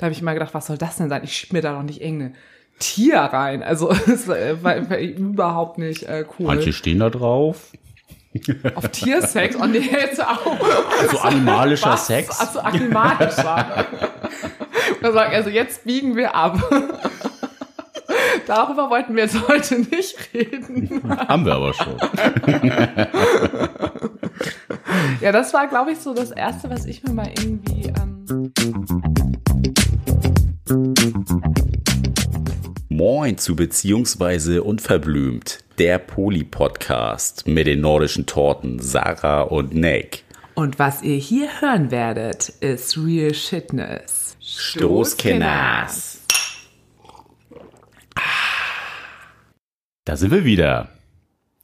[0.00, 1.20] Da habe ich immer gedacht, was soll das denn sein?
[1.24, 2.32] Ich schieb mir da doch nicht irgendeine
[2.78, 3.62] Tier rein.
[3.62, 6.46] Also es war, war, war überhaupt nicht äh, cool.
[6.46, 7.70] Manche stehen da drauf.
[8.76, 9.56] Auf Tiersex?
[9.60, 10.56] Oh nee, jetzt auch.
[11.02, 12.06] Also animalischer Was?
[12.06, 12.40] Sex.
[12.40, 13.86] Also animalischer.
[15.02, 16.58] Da sagen, also jetzt biegen wir ab.
[18.46, 21.02] Darüber wollten wir jetzt heute nicht reden.
[21.28, 21.96] Haben wir aber schon.
[25.20, 27.88] Ja, das war, glaube ich, so das Erste, was ich mir mal irgendwie...
[27.88, 28.50] Ähm
[32.88, 40.22] Moin zu Beziehungsweise Unverblümt, der Poli-Podcast mit den nordischen Torten Sarah und Nick.
[40.54, 44.36] Und was ihr hier hören werdet, ist Real Shitness.
[44.40, 46.20] Stoßkenners.
[50.04, 50.90] Da sind wir wieder.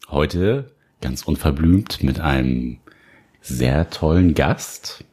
[0.09, 2.81] Heute ganz unverblümt mit einem
[3.41, 5.05] sehr tollen Gast.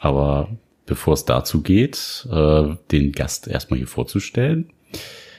[0.00, 0.48] Aber
[0.90, 4.72] bevor es dazu geht, äh, den Gast erstmal hier vorzustellen.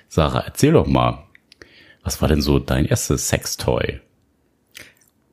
[0.07, 1.25] Sarah, erzähl doch mal,
[2.03, 3.99] was war denn so dein erstes Sextoy?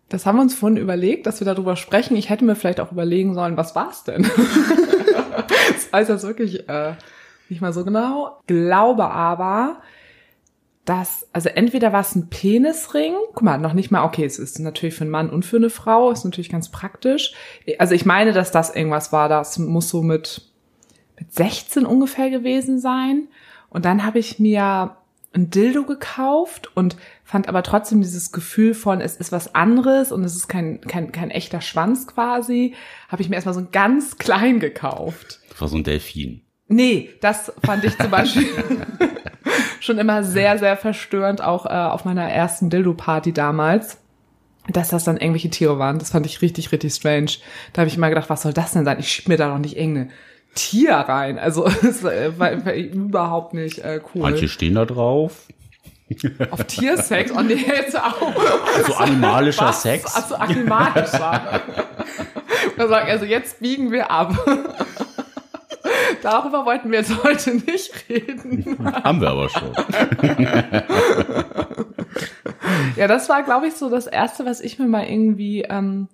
[0.08, 2.16] Das haben wir uns vorhin überlegt, dass wir darüber sprechen.
[2.16, 4.22] Ich hätte mir vielleicht auch überlegen sollen, was war's denn?
[5.72, 6.94] das weiß jetzt wirklich äh,
[7.48, 8.40] nicht mal so genau.
[8.48, 9.80] Glaube aber,
[10.88, 14.58] dass, also entweder war es ein Penisring, guck mal, noch nicht mal, okay, es ist
[14.58, 17.34] natürlich für einen Mann und für eine Frau, ist natürlich ganz praktisch.
[17.78, 20.50] Also ich meine, dass das irgendwas war, das muss so mit,
[21.18, 23.28] mit 16 ungefähr gewesen sein.
[23.68, 24.96] Und dann habe ich mir
[25.34, 30.24] ein Dildo gekauft und fand aber trotzdem dieses Gefühl von, es ist was anderes und
[30.24, 32.74] es ist kein, kein, kein echter Schwanz quasi,
[33.10, 35.40] habe ich mir erstmal so ein ganz klein gekauft.
[35.50, 36.40] Das war so ein Delfin.
[36.66, 38.46] Nee, das fand ich zum Beispiel
[39.88, 43.98] schon immer sehr, sehr verstörend, auch äh, auf meiner ersten Dildo-Party damals,
[44.68, 45.98] dass das dann irgendwelche Tiere waren.
[45.98, 47.32] Das fand ich richtig, richtig strange.
[47.72, 49.00] Da habe ich immer gedacht, was soll das denn sein?
[49.00, 50.10] Ich schieb mir da doch nicht irgendeine
[50.54, 51.38] Tier rein.
[51.38, 54.22] Also es war, war überhaupt nicht äh, cool.
[54.22, 55.46] Manche stehen da drauf.
[56.50, 57.32] Auf Tiersex?
[57.32, 58.32] Oh nee, jetzt auch.
[58.76, 59.82] Also animalischer Was?
[59.82, 60.14] Sex.
[60.14, 61.60] Also animalischer.
[62.76, 64.32] Da sagen, also jetzt biegen wir ab.
[66.22, 68.76] Darüber wollten wir jetzt heute nicht reden.
[69.04, 69.72] Haben wir aber schon.
[72.96, 76.08] Ja, das war, glaube ich, so das Erste, was ich mir mal irgendwie ähm,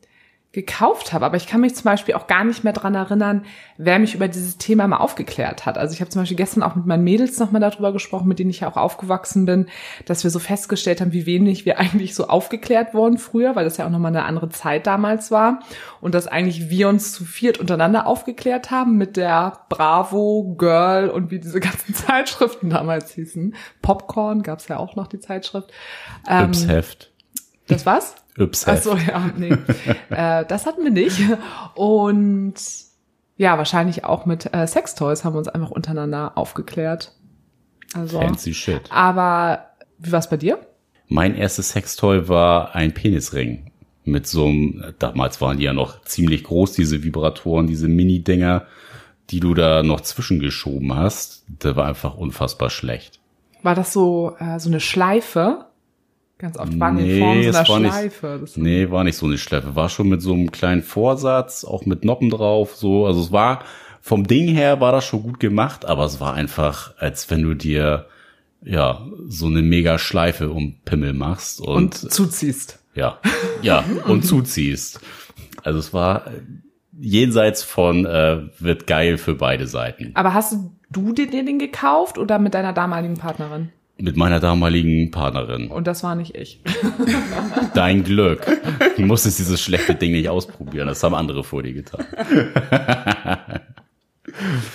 [0.55, 1.27] gekauft habe.
[1.27, 3.45] Aber ich kann mich zum Beispiel auch gar nicht mehr dran erinnern,
[3.77, 5.77] wer mich über dieses Thema mal aufgeklärt hat.
[5.77, 8.51] Also ich habe zum Beispiel gestern auch mit meinen Mädels nochmal darüber gesprochen, mit denen
[8.51, 9.67] ich ja auch aufgewachsen bin,
[10.07, 13.77] dass wir so festgestellt haben, wie wenig wir eigentlich so aufgeklärt wurden früher, weil das
[13.77, 15.61] ja auch nochmal eine andere Zeit damals war.
[16.01, 21.31] Und dass eigentlich wir uns zu viert untereinander aufgeklärt haben mit der Bravo, Girl und
[21.31, 23.55] wie diese ganzen Zeitschriften damals hießen.
[23.83, 25.71] Popcorn gab's ja auch noch die Zeitschrift.
[26.29, 27.11] Ähm, Yps-Heft.
[27.67, 28.24] das was?
[28.37, 28.83] Ach Yps-Heft.
[28.83, 29.57] so, ja, nee.
[30.11, 31.21] äh, das hatten wir nicht.
[31.75, 32.55] Und
[33.37, 37.13] ja, wahrscheinlich auch mit äh, Sextoys haben wir uns einfach untereinander aufgeklärt.
[37.95, 38.83] Also, Fancy shit.
[38.91, 39.67] aber
[39.99, 40.59] wie war's bei dir?
[41.09, 43.71] Mein erstes Sextoy war ein Penisring.
[44.05, 48.67] Mit so einem, damals waren die ja noch ziemlich groß, diese Vibratoren, diese Mini-Dinger,
[49.31, 51.45] die du da noch zwischengeschoben hast.
[51.49, 53.21] Der war einfach unfassbar schlecht.
[53.63, 55.67] War das so äh, so eine Schleife?
[56.39, 58.39] Ganz oft waren die in Form so einer Schleife.
[58.41, 59.77] Nicht, nee, war nicht so eine Schleife.
[59.77, 63.07] War schon mit so einem kleinen Vorsatz, auch mit Noppen drauf, so.
[63.07, 63.63] Also es war,
[64.01, 67.55] vom Ding her war das schon gut gemacht, aber es war einfach, als wenn du
[67.55, 68.07] dir,
[68.63, 72.81] ja, so eine mega Schleife um Pimmel machst und, und zuziehst.
[72.95, 73.19] ja,
[73.63, 75.01] ja, und zuziehst.
[75.63, 76.25] Also es war
[76.99, 80.13] jenseits von, äh, wird geil für beide Seiten.
[80.15, 80.57] Aber hast
[80.91, 83.71] du dir den gekauft oder mit deiner damaligen Partnerin?
[83.97, 85.69] Mit meiner damaligen Partnerin.
[85.69, 86.61] Und das war nicht ich.
[87.75, 88.45] Dein Glück.
[88.97, 90.89] Du musstest dieses schlechte Ding nicht ausprobieren.
[90.89, 92.05] Das haben andere vor dir getan.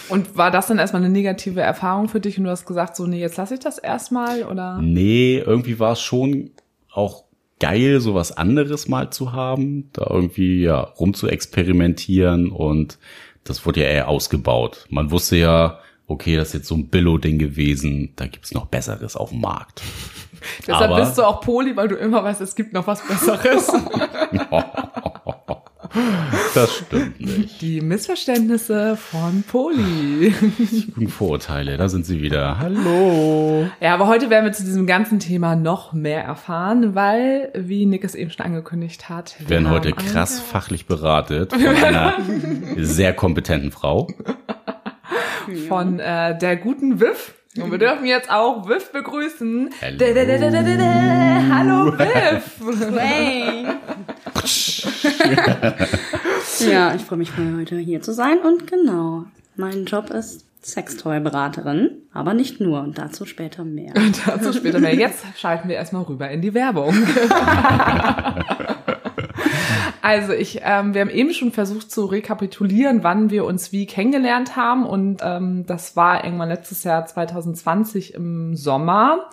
[0.10, 3.08] Und war das dann erstmal eine negative Erfahrung für dich und du hast gesagt, so,
[3.08, 4.80] nee, jetzt lasse ich das erstmal oder?
[4.82, 6.52] Nee, irgendwie war es schon
[6.92, 7.26] auch
[7.60, 13.00] geil, sowas anderes mal zu haben, da irgendwie ja rum zu experimentieren und
[13.44, 14.86] das wurde ja eher ausgebaut.
[14.90, 15.80] Man wusste ja,
[16.10, 19.82] okay, das ist jetzt so ein Billo-Ding gewesen, da gibt's noch Besseres auf dem Markt.
[20.68, 23.72] Deshalb Aber- bist du auch Poli, weil du immer weißt, es gibt noch was Besseres.
[26.54, 27.62] Das stimmt nicht.
[27.62, 30.34] Die Missverständnisse von Poli.
[31.08, 32.60] Vorurteile, da sind sie wieder.
[32.60, 33.68] Hallo.
[33.82, 38.04] Ja, aber heute werden wir zu diesem ganzen Thema noch mehr erfahren, weil, wie Nick
[38.04, 42.18] es eben schon angekündigt hat, Wir werden heute krass fachlich beratet von einer
[42.78, 44.08] sehr kompetenten Frau.
[45.68, 47.34] Von äh, der guten Viv.
[47.58, 49.70] Und wir dürfen jetzt auch Viv begrüßen.
[49.82, 49.98] Hallo.
[49.98, 51.56] Da, da, da, da, da, da, da.
[51.56, 52.98] Hallo Viv.
[52.98, 53.66] Hey.
[56.70, 59.26] ja, ich freue mich mal heute hier zu sein und genau,
[59.56, 62.82] mein Job ist Sextoy-Beraterin, aber nicht nur.
[62.82, 63.94] Und dazu später mehr.
[63.96, 64.96] Und dazu später mehr.
[64.96, 66.94] Jetzt schalten wir erstmal rüber in die Werbung.
[70.02, 74.56] Also ich, ähm, wir haben eben schon versucht zu rekapitulieren, wann wir uns wie kennengelernt
[74.56, 79.30] haben und ähm, das war irgendwann letztes Jahr 2020 im Sommer.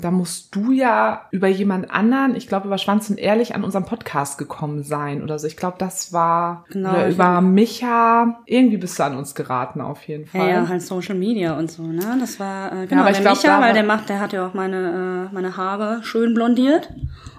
[0.00, 3.84] Da musst du ja über jemand anderen, ich glaube über Schwanz und Ehrlich, an unserem
[3.84, 5.46] Podcast gekommen sein oder so.
[5.46, 8.40] Ich glaube, das war Genau, oder über Micha.
[8.46, 10.48] Irgendwie bist du an uns geraten auf jeden Fall.
[10.48, 12.16] Ja, ja, halt Social Media und so, ne?
[12.18, 14.54] Das war äh, genau ich der glaub, Micha, weil der macht, der hat ja auch
[14.54, 16.90] meine äh, meine Haare schön blondiert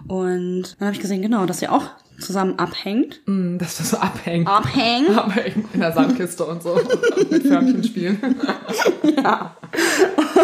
[0.07, 1.89] und dann habe ich gesehen, genau, dass ihr auch
[2.21, 3.21] zusammen abhängt.
[3.25, 4.47] Mm, Dass du so abhängst.
[4.49, 5.17] Abhängen.
[5.17, 6.73] Aber in der Sandkiste und so.
[6.73, 8.19] Und mit Förmchen spielen.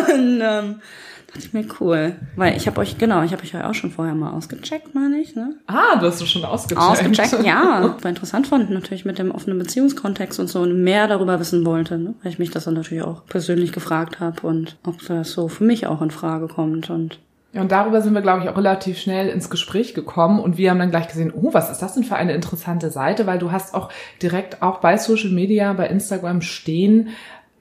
[0.09, 0.81] Und ähm,
[1.27, 3.91] dachte ich mir cool, weil ich habe euch genau, ich habe euch ja auch schon
[3.91, 5.55] vorher mal ausgecheckt, meine ich, ne?
[5.67, 6.81] Ah, du hast es schon ausgecheckt.
[6.81, 7.95] Ausgecheckt, ja.
[8.01, 11.97] War interessant fand, natürlich mit dem offenen Beziehungskontext und so und mehr darüber wissen wollte,
[11.97, 12.15] ne?
[12.23, 15.63] weil ich mich das dann natürlich auch persönlich gefragt habe und ob das so für
[15.63, 17.19] mich auch in Frage kommt und
[17.53, 20.69] Ja, und darüber sind wir, glaube ich, auch relativ schnell ins Gespräch gekommen und wir
[20.69, 23.51] haben dann gleich gesehen, oh, was ist das denn für eine interessante Seite, weil du
[23.51, 23.89] hast auch
[24.21, 27.09] direkt auch bei Social Media, bei Instagram stehen,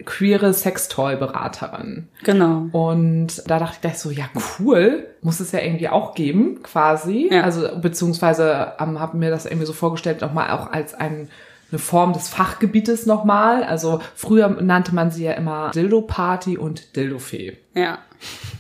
[0.05, 2.09] queere Sextoy-Beraterin.
[2.23, 2.67] genau.
[2.73, 4.27] Und da dachte ich gleich so, ja
[4.59, 7.29] cool, muss es ja irgendwie auch geben, quasi.
[7.31, 7.43] Ja.
[7.43, 11.29] Also beziehungsweise ähm, habe mir das irgendwie so vorgestellt, nochmal auch als ein,
[11.71, 13.65] eine Form des Fachgebietes nochmal.
[13.65, 17.57] Also früher nannte man sie ja immer Dildo-Party und Dildo-Fee.
[17.75, 17.99] Ja.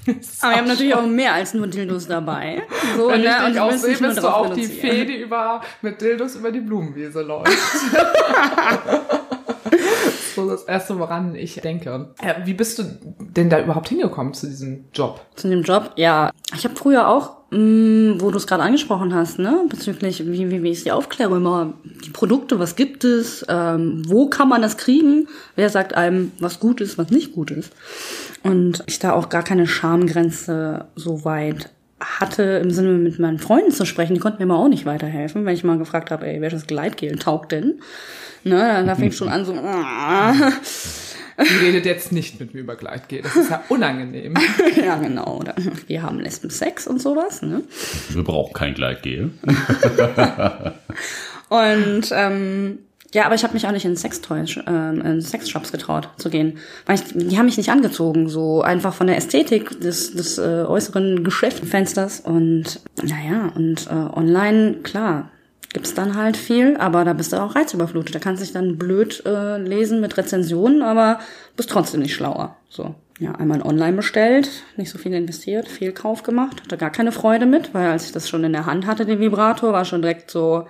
[0.40, 2.62] Aber wir haben natürlich auch mehr als nur Dildos dabei.
[2.96, 3.44] So, Wenn ich ne?
[3.46, 4.64] Und dich auch sehe, bist du auch die.
[4.64, 7.52] Fee, die über, mit Dildos über die Blumenwiese läuft.
[10.36, 12.10] so das Erste, woran ich denke.
[12.22, 12.84] Äh, Wie bist du
[13.18, 15.20] denn da überhaupt hingekommen zu diesem Job?
[15.34, 16.30] Zu dem Job, ja.
[16.54, 20.62] Ich habe früher auch, mh, wo du es gerade angesprochen hast, ne, bezüglich wie, wie,
[20.62, 21.72] wie ist die Aufklärung immer,
[22.04, 26.60] die Produkte, was gibt es, ähm, wo kann man das kriegen, wer sagt einem, was
[26.60, 27.72] gut ist, was nicht gut ist.
[28.44, 31.70] Und ich da auch gar keine Schamgrenze so weit
[32.00, 35.44] hatte, im Sinne mit meinen Freunden zu sprechen, die konnten mir mal auch nicht weiterhelfen,
[35.44, 37.80] wenn ich mal gefragt habe, ey, welches Gleitgel taugt denn?
[38.44, 39.54] Ne, da fing schon an so,
[41.38, 43.20] Die redet jetzt nicht mit mir über Gleitgel.
[43.22, 44.34] Das ist ja unangenehm.
[44.76, 45.54] ja genau, oder
[45.86, 47.62] wir haben Lesben Sex und sowas, ne?
[48.10, 49.32] Wir brauchen kein Gleitgel.
[51.48, 52.78] Und ähm,
[53.14, 56.58] ja, aber ich habe mich auch nicht in Sextoys, ähm, in Sexshops getraut zu gehen,
[56.86, 60.64] weil ich, die haben mich nicht angezogen, so einfach von der Ästhetik des, des äh,
[60.66, 65.30] äußeren Geschäftsfensters und naja und äh, online klar
[65.72, 68.14] gibt's dann halt viel, aber da bist du auch reizüberflutet.
[68.14, 71.18] Da kannst du dich dann blöd äh, lesen mit Rezensionen, aber
[71.54, 72.56] bist trotzdem nicht schlauer.
[72.70, 72.94] So.
[73.18, 77.72] Ja, einmal online bestellt, nicht so viel investiert, Fehlkauf gemacht, hatte gar keine Freude mit,
[77.74, 80.66] weil als ich das schon in der Hand hatte, den Vibrator, war schon direkt so,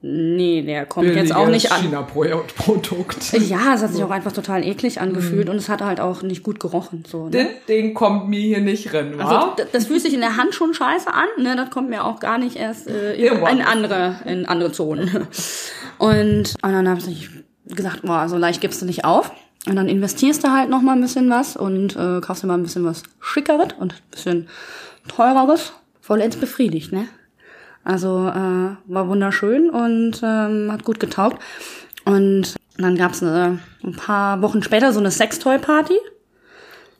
[0.00, 1.82] nee, der kommt jetzt auch nicht an.
[1.82, 3.32] China-Produkt.
[3.32, 6.42] Ja, es hat sich auch einfach total eklig angefühlt und es hat halt auch nicht
[6.42, 7.04] gut gerochen.
[7.06, 7.30] So, ne?
[7.30, 9.24] Das Ding kommt mir hier nicht rein, wa?
[9.24, 11.56] Also das fühlt sich in der Hand schon scheiße an, ne?
[11.56, 15.26] Das kommt mir auch gar nicht erst äh, in, in andere in andere Zonen.
[15.98, 17.28] Und, und dann habe ich
[17.66, 19.32] gesagt, boah, so leicht gibst du nicht auf.
[19.66, 22.54] Und dann investierst du halt noch mal ein bisschen was und äh, kaufst dir mal
[22.54, 24.48] ein bisschen was schickeres und ein bisschen
[25.08, 25.72] teureres.
[26.00, 27.08] Vollends befriedigt, ne?
[27.84, 31.42] Also äh, war wunderschön und ähm, hat gut getaugt.
[32.04, 35.98] Und dann gab's eine, ein paar Wochen später so eine Sextoy-Party.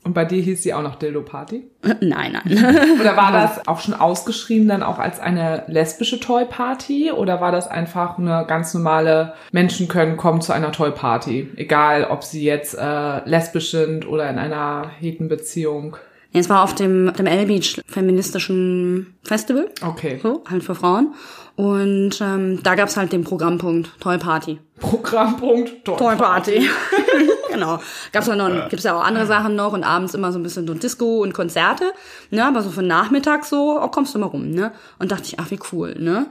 [0.05, 1.70] Und bei dir hieß sie auch noch Dildo-Party?
[2.01, 2.97] Nein, nein.
[3.01, 7.13] Oder war das auch schon ausgeschrieben dann auch als eine lesbische Toy-Party?
[7.13, 11.51] Oder war das einfach eine ganz normale, Menschen können kommen zu einer Toy-Party?
[11.56, 15.97] Egal, ob sie jetzt äh, lesbisch sind oder in einer Hetenbeziehung.
[16.32, 20.20] Nee, es war auf dem, dem L-Beach feministischen Festival, Okay.
[20.23, 21.15] so, halt für Frauen.
[21.56, 24.61] Und ähm, da gab's halt den Programmpunkt Toy Party.
[24.79, 26.69] Programmpunkt Toy Party.
[27.51, 27.81] genau.
[28.13, 30.67] Gab's ja noch, gibt's ja auch andere Sachen noch und abends immer so ein bisschen
[30.67, 31.93] so Disco und Konzerte.
[32.31, 34.73] Ne, aber so für den Nachmittag so, oh, kommst du mal rum, ne?
[34.99, 36.27] Und dachte ich, ach, wie cool, ne?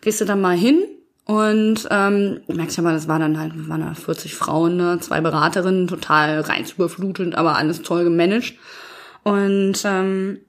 [0.00, 0.84] Gehst du dann mal hin
[1.24, 4.98] und ähm, merkst ja mal, das war dann halt, waren da 40 Frauen, ne?
[5.00, 8.54] zwei Beraterinnen, total reizüberflutend, aber alles toll gemanagt.
[9.24, 10.40] Und ähm,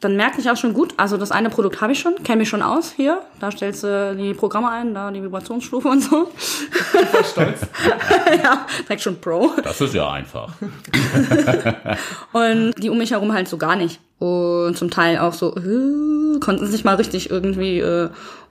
[0.00, 2.48] dann merke ich auch schon gut, also das eine Produkt habe ich schon, kenne mich
[2.48, 3.20] schon aus hier.
[3.40, 6.30] Da stellst du die Programme ein, da die Vibrationsstufe und so.
[6.30, 7.60] Voll stolz.
[8.42, 9.50] ja, direkt schon Pro.
[9.62, 10.52] Das ist ja einfach.
[12.32, 14.00] Und die um mich herum halt so gar nicht.
[14.20, 18.10] Und zum Teil auch so, äh, konnten sich mal richtig irgendwie äh,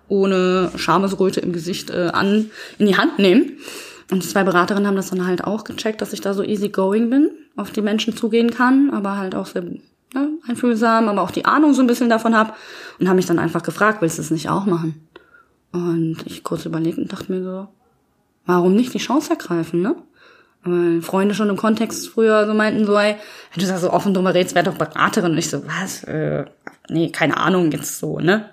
[0.09, 3.57] ohne Schamesröte im Gesicht äh, an in die Hand nehmen.
[4.09, 6.69] Und die zwei Beraterinnen haben das dann halt auch gecheckt, dass ich da so easy
[6.69, 11.31] going bin, auf die Menschen zugehen kann, aber halt auch sehr ne, einfühlsam, aber auch
[11.31, 12.55] die Ahnung so ein bisschen davon hab
[12.99, 15.07] und haben mich dann einfach gefragt, willst du es nicht auch machen?
[15.73, 17.67] Und ich kurz überlegt und dachte mir so,
[18.45, 19.95] warum nicht die Chance ergreifen, ne?
[20.63, 23.15] Weil Freunde schon im Kontext früher so meinten so, ey,
[23.53, 25.31] wenn du da so offen drüber redest, wär doch Beraterin.
[25.31, 26.03] Und ich so, was?
[26.03, 26.45] Äh,
[26.89, 28.49] nee, keine Ahnung, jetzt so, ne?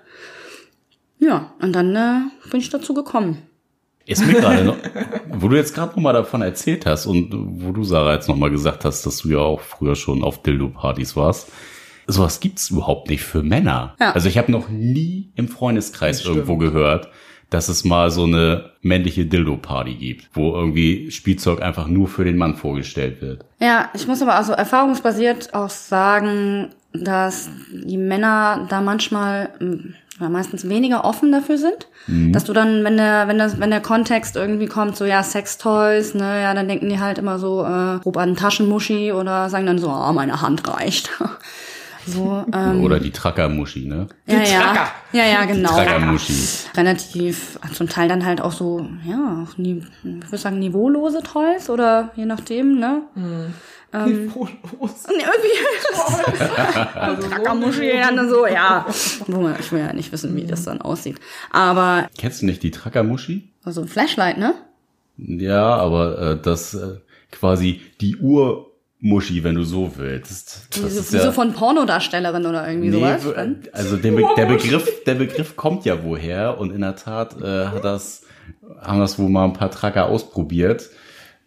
[1.17, 3.41] Ja, und dann äh, bin ich dazu gekommen.
[4.05, 4.77] Ist mir gerade noch,
[5.29, 8.35] wo du jetzt gerade noch mal davon erzählt hast und wo du Sarah jetzt noch
[8.35, 11.51] mal gesagt hast, dass du ja auch früher schon auf Dildo-Partys warst.
[12.07, 13.95] Sowas gibt's überhaupt nicht für Männer.
[13.99, 14.11] Ja.
[14.11, 17.09] Also ich habe noch nie im Freundeskreis irgendwo gehört,
[17.49, 22.37] dass es mal so eine männliche Dildo-Party gibt, wo irgendwie Spielzeug einfach nur für den
[22.37, 23.45] Mann vorgestellt wird.
[23.59, 30.29] Ja, ich muss aber also erfahrungsbasiert auch sagen, dass die Männer da manchmal mm, oder
[30.29, 31.87] meistens weniger offen dafür sind,
[32.31, 36.13] dass du dann, wenn der, wenn das, wenn der Kontext irgendwie kommt, so ja Sextoys,
[36.13, 39.79] ne, ja, dann denken die halt immer so äh, grob an Taschenmuschi oder sagen dann
[39.79, 41.09] so, ah, meine Hand reicht.
[42.07, 44.07] so, ähm, Oder die Trackermuschi, ne?
[44.27, 44.87] ja, ja, Tracker.
[45.11, 45.69] ja, ja, genau.
[45.69, 46.33] Trackermuschi.
[46.77, 51.69] Relativ, zum Teil dann halt auch so, ja, auch nie, ich würde sagen niveaulose Toys
[51.69, 53.01] oder je nachdem, ne?
[54.03, 54.51] Niveaulos.
[54.79, 58.85] Und irgendwie Also Kackermuschi dann so, ja.
[58.89, 61.17] Ich will ja nicht wissen, wie das dann aussieht.
[61.51, 63.51] Aber, Kennst du nicht die Trackermuschi?
[63.65, 64.53] also ein Flashlight, ne?
[65.17, 66.99] Ja, aber äh, das äh,
[67.31, 70.67] quasi die Urmuschi, wenn du so willst.
[70.69, 73.55] Das ist so, wie ja, so von Pornodarstellerin oder irgendwie nee, sowas.
[73.71, 77.67] also der, Be der Begriff, der Begriff kommt ja woher und in der Tat äh,
[77.67, 78.23] hat das,
[78.81, 80.89] haben das wohl mal ein paar Tracker ausprobiert.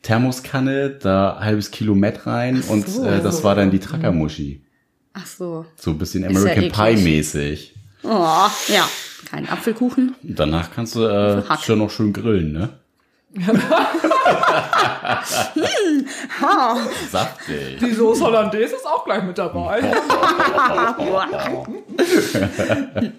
[0.02, 3.05] Thermoskanne, da halbes Kilo Met rein und so.
[3.05, 4.64] äh, das war dann die Trackermuschi.
[5.12, 5.67] Ach so.
[5.76, 6.73] So ein bisschen ja American eklig.
[6.73, 7.75] Pie mäßig.
[8.05, 8.88] Oh, ja.
[9.28, 10.14] Kein Apfelkuchen.
[10.23, 12.69] Und danach kannst du äh, schon noch schön grillen, ne?
[16.40, 16.76] Ha.
[17.11, 17.78] Saftig.
[17.81, 19.81] Die Soße Hollandaise ist auch gleich mit dabei.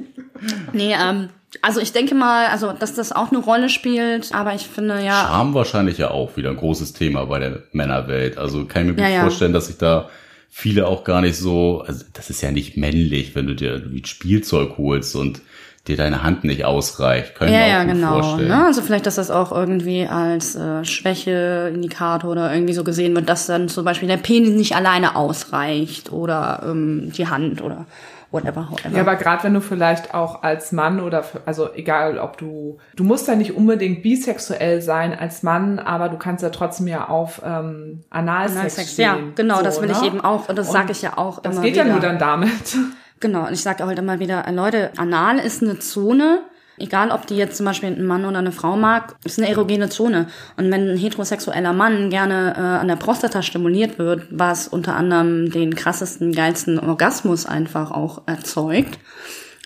[0.72, 1.30] Nee, ähm,
[1.62, 5.28] also ich denke mal, also dass das auch eine Rolle spielt, aber ich finde ja,
[5.28, 8.38] Scham wahrscheinlich ja auch wieder ein großes Thema bei der Männerwelt.
[8.38, 9.22] Also kann ich mir gut Ja, ja.
[9.22, 10.10] vorstellen, dass sich da
[10.50, 14.78] viele auch gar nicht so, also das ist ja nicht männlich, wenn du dir Spielzeug
[14.78, 15.42] holst und
[15.88, 17.36] dir deine Hand nicht ausreicht.
[17.36, 18.22] Kann ich ja, ja, gut genau.
[18.22, 18.50] vorstellen.
[18.50, 18.66] Ne?
[18.66, 23.48] Also vielleicht, dass das auch irgendwie als äh, Schwächeindikator oder irgendwie so gesehen wird, dass
[23.48, 27.86] dann zum Beispiel der Penis nicht alleine ausreicht oder ähm, die Hand oder
[28.32, 28.96] whatever, whatever.
[28.96, 32.78] Ja, aber gerade wenn du vielleicht auch als Mann oder für, also egal ob du
[32.96, 37.08] du musst ja nicht unbedingt bisexuell sein als Mann, aber du kannst ja trotzdem ja
[37.08, 39.04] auf ähm, Analsex, Analsex, stehen.
[39.06, 40.08] ja, genau, So, das will ich ne?
[40.08, 41.86] eben auch, und das sage ich ja auch Das immer geht wieder.
[41.86, 42.76] ja nur dann damit.
[43.22, 46.40] Genau, und ich sage auch halt immer wieder, äh, Leute, Anal ist eine Zone,
[46.80, 49.90] egal ob die jetzt zum Beispiel ein Mann oder eine Frau mag, ist eine erogene
[49.90, 50.28] Zone.
[50.58, 55.52] Und wenn ein heterosexueller Mann gerne äh, an der Prostata stimuliert wird, was unter anderem
[55.52, 59.00] den krassesten, geilsten Orgasmus einfach auch erzeugt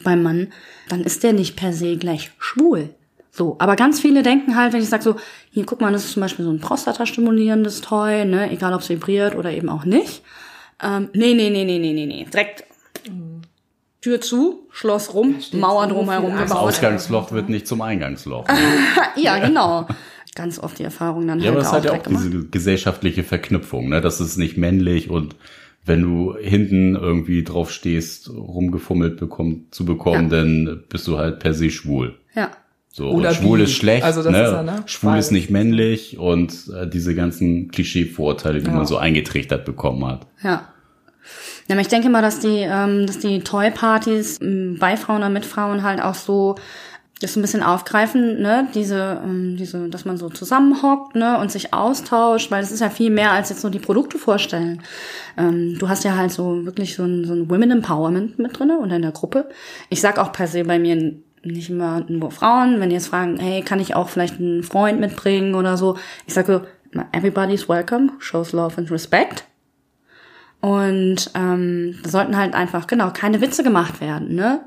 [0.04, 0.48] beim Mann,
[0.90, 2.90] dann ist der nicht per se gleich schwul.
[3.32, 5.16] So, aber ganz viele denken halt, wenn ich sage so,
[5.50, 8.90] hier guck mal, das ist zum Beispiel so ein Prostata-stimulierendes Toy, ne, egal ob es
[8.90, 10.22] vibriert oder eben auch nicht.
[10.84, 12.28] Ähm, nee, nee, nee, nee, nee, nee, nee.
[12.32, 12.66] Direkt
[14.04, 16.64] Tür zu, Schloss rum, Mauer so drumherum Das gebaut.
[16.68, 18.46] Ausgangsloch wird nicht zum Eingangsloch.
[19.16, 19.88] Ja, genau.
[20.36, 22.24] Ganz oft die Erfahrung dann Ja, halt aber es auch hat ja auch direkt gemacht.
[22.26, 24.02] diese gesellschaftliche Verknüpfung, ne?
[24.02, 25.36] Das ist nicht männlich und
[25.86, 30.40] wenn du hinten irgendwie drauf stehst, rumgefummelt bekommen, zu bekommen, Ja.
[30.42, 32.16] dann bist du halt per se schwul.
[32.36, 32.52] Ja.
[32.92, 33.64] So, Oder und schwul bi.
[33.66, 34.44] ist schlecht, Also das ne?
[34.44, 34.84] ist ja, ne?
[34.86, 35.26] Schwul Beides.
[35.28, 38.74] ist nicht männlich und äh, diese ganzen Klischee-Vorurteile, die Ja.
[38.76, 40.28] man so eingetrichtert bekommen hat.
[40.44, 40.68] Ja.
[41.68, 45.46] Ja, ich denke mal, dass die, ähm, dass die Toy-Partys ähm, bei Frauen oder mit
[45.46, 46.56] Frauen halt auch so
[47.24, 51.74] das ein bisschen aufgreifen, ne, diese, ähm, diese, dass man so zusammenhockt, ne, und sich
[51.74, 54.82] austauscht, weil es ist ja viel mehr als jetzt nur die Produkte vorstellen.
[55.38, 58.78] Ähm, du hast ja halt so wirklich so ein, so ein Women Empowerment mit drinne
[58.78, 59.48] und in der Gruppe.
[59.90, 63.38] Ich sag auch per se bei mir nicht immer nur Frauen, wenn die jetzt fragen,
[63.38, 65.98] hey, kann ich auch vielleicht einen Freund mitbringen oder so.
[66.28, 69.46] Ich sage so, everybody's welcome, shows love and respect.
[70.64, 74.62] Und ähm, da sollten halt einfach, genau, keine Witze gemacht werden, ne?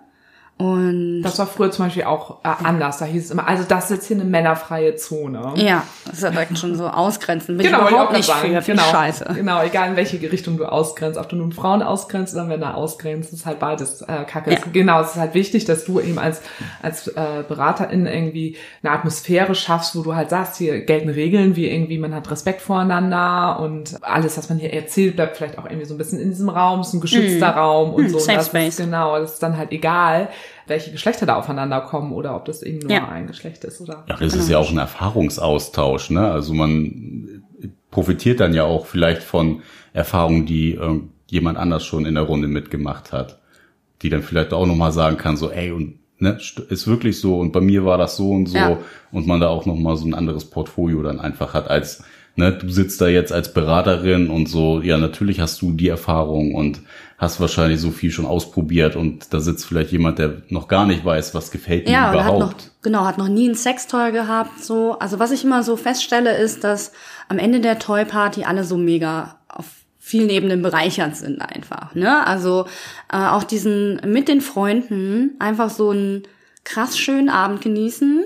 [0.59, 2.97] Und Das war früher zum Beispiel auch äh, anders.
[2.99, 5.53] Da hieß es immer, also das ist jetzt hier eine männerfreie Zone.
[5.57, 7.59] ja, das ist ja direkt schon so ausgrenzen.
[7.59, 8.41] Bin Genau, ich überhaupt auch nicht sagen.
[8.63, 9.25] für, genau, ich scheiße.
[9.35, 13.35] Genau, egal in welche Richtung du ausgrenzt, ob du nun Frauen ausgrenzt oder Männer ausgrenzt,
[13.35, 14.53] ist halt beides äh, Kacke.
[14.53, 14.59] Ja.
[14.73, 16.41] Genau, es ist halt wichtig, dass du eben als
[16.81, 21.69] als äh, Beraterin irgendwie eine Atmosphäre schaffst, wo du halt sagst, hier gelten Regeln, wie
[21.69, 25.85] irgendwie man hat Respekt voreinander und alles, was man hier erzählt, bleibt vielleicht auch irgendwie
[25.85, 28.17] so ein bisschen in diesem Raum, es ist ein geschützter Raum und Hm, so.
[28.17, 28.69] Und safe das space.
[28.69, 30.29] Ist, genau, das ist dann halt egal,
[30.67, 33.09] welche Geschlechter da aufeinander kommen oder ob das eben nur Ja.
[33.09, 34.05] ein Geschlecht ist oder.
[34.09, 36.31] Ja, das ist ja auch ein Erfahrungsaustausch, ne?
[36.31, 37.43] Also man
[37.91, 39.63] profitiert dann ja auch vielleicht von
[39.93, 43.41] Erfahrungen, die irgend jemand anders schon in der Runde mitgemacht hat,
[44.03, 47.39] die dann vielleicht auch nochmal sagen kann, so, ey, und ne, st- ist wirklich so
[47.41, 48.79] und bei mir war das so und so Ja.
[49.13, 52.05] und man da auch nochmal so ein anderes Portfolio dann einfach hat, als
[52.37, 56.55] ne, du sitzt da jetzt als Beraterin und so, ja, natürlich hast du die Erfahrung
[56.55, 56.81] und
[57.19, 61.05] hast wahrscheinlich so viel schon ausprobiert und da sitzt vielleicht jemand, der noch gar nicht
[61.05, 62.43] weiß, was gefällt ihm Ja, überhaupt.
[62.43, 64.99] hat noch, genau, hat noch nie ein Sextoy gehabt, so.
[64.99, 66.93] Also was ich immer so feststelle, ist, dass
[67.29, 69.65] am Ende der Toy-Party alle so mega auf
[69.99, 72.27] vielen Ebenen bereichert sind einfach, ne?
[72.27, 72.67] Also
[73.11, 76.23] äh, auch diesen mit den Freunden einfach so einen
[76.65, 78.25] krass schönen Abend genießen,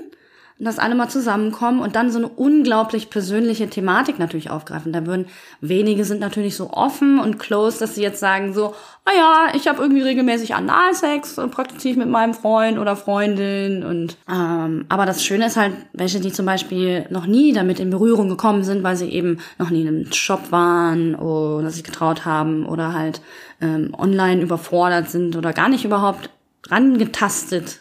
[0.65, 4.93] dass alle mal zusammenkommen und dann so eine unglaublich persönliche Thematik natürlich aufgreifen.
[4.93, 5.25] Da würden
[5.59, 8.75] wenige sind natürlich so offen und close, dass sie jetzt sagen so,
[9.05, 14.17] ah ja, ich habe irgendwie regelmäßig Analsex und praktiziere mit meinem Freund oder Freundin und
[14.31, 18.29] ähm, aber das Schöne ist halt, welche die zum Beispiel noch nie damit in Berührung
[18.29, 22.65] gekommen sind, weil sie eben noch nie in einem Shop waren oder sich getraut haben
[22.65, 23.21] oder halt
[23.61, 26.29] ähm, online überfordert sind oder gar nicht überhaupt
[26.69, 27.79] rangetastet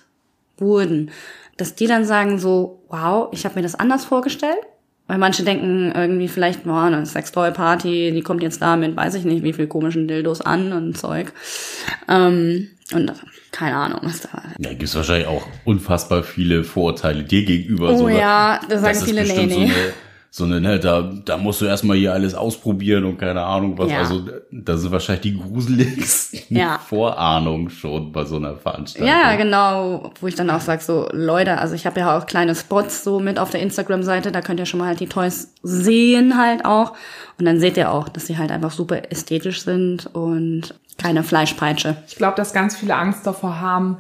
[0.57, 1.11] wurden,
[1.61, 4.59] dass die dann sagen so, wow, ich habe mir das anders vorgestellt.
[5.07, 9.25] Weil manche denken irgendwie vielleicht, boah, eine Sextoy-Party, die kommt jetzt da mit, weiß ich
[9.25, 11.33] nicht, wie viel komischen Dildos an und Zeug.
[12.09, 13.13] Ähm, und
[13.51, 17.91] keine Ahnung, was da Ja, gibt's wahrscheinlich auch unfassbar viele Vorurteile dir gegenüber.
[17.91, 19.67] Oh so, ja, da sagen das viele, nee, nee.
[19.67, 19.73] So
[20.33, 23.91] so eine ne, da, da musst du erstmal hier alles ausprobieren und keine Ahnung was.
[23.91, 23.99] Ja.
[23.99, 26.79] Also da sind wahrscheinlich die gruseligsten Ja.
[26.79, 29.09] Vorahnungen schon bei so einer Veranstaltung.
[29.09, 32.55] Ja, genau, wo ich dann auch sage, so Leute, also ich habe ja auch kleine
[32.55, 36.39] Spots so mit auf der Instagram-Seite, da könnt ihr schon mal halt die Toys sehen
[36.39, 36.93] halt auch.
[37.39, 41.97] Und dann seht ihr auch, dass sie halt einfach super ästhetisch sind und keine Fleischpeitsche.
[42.07, 43.99] Ich glaube, dass ganz viele Angst davor haben,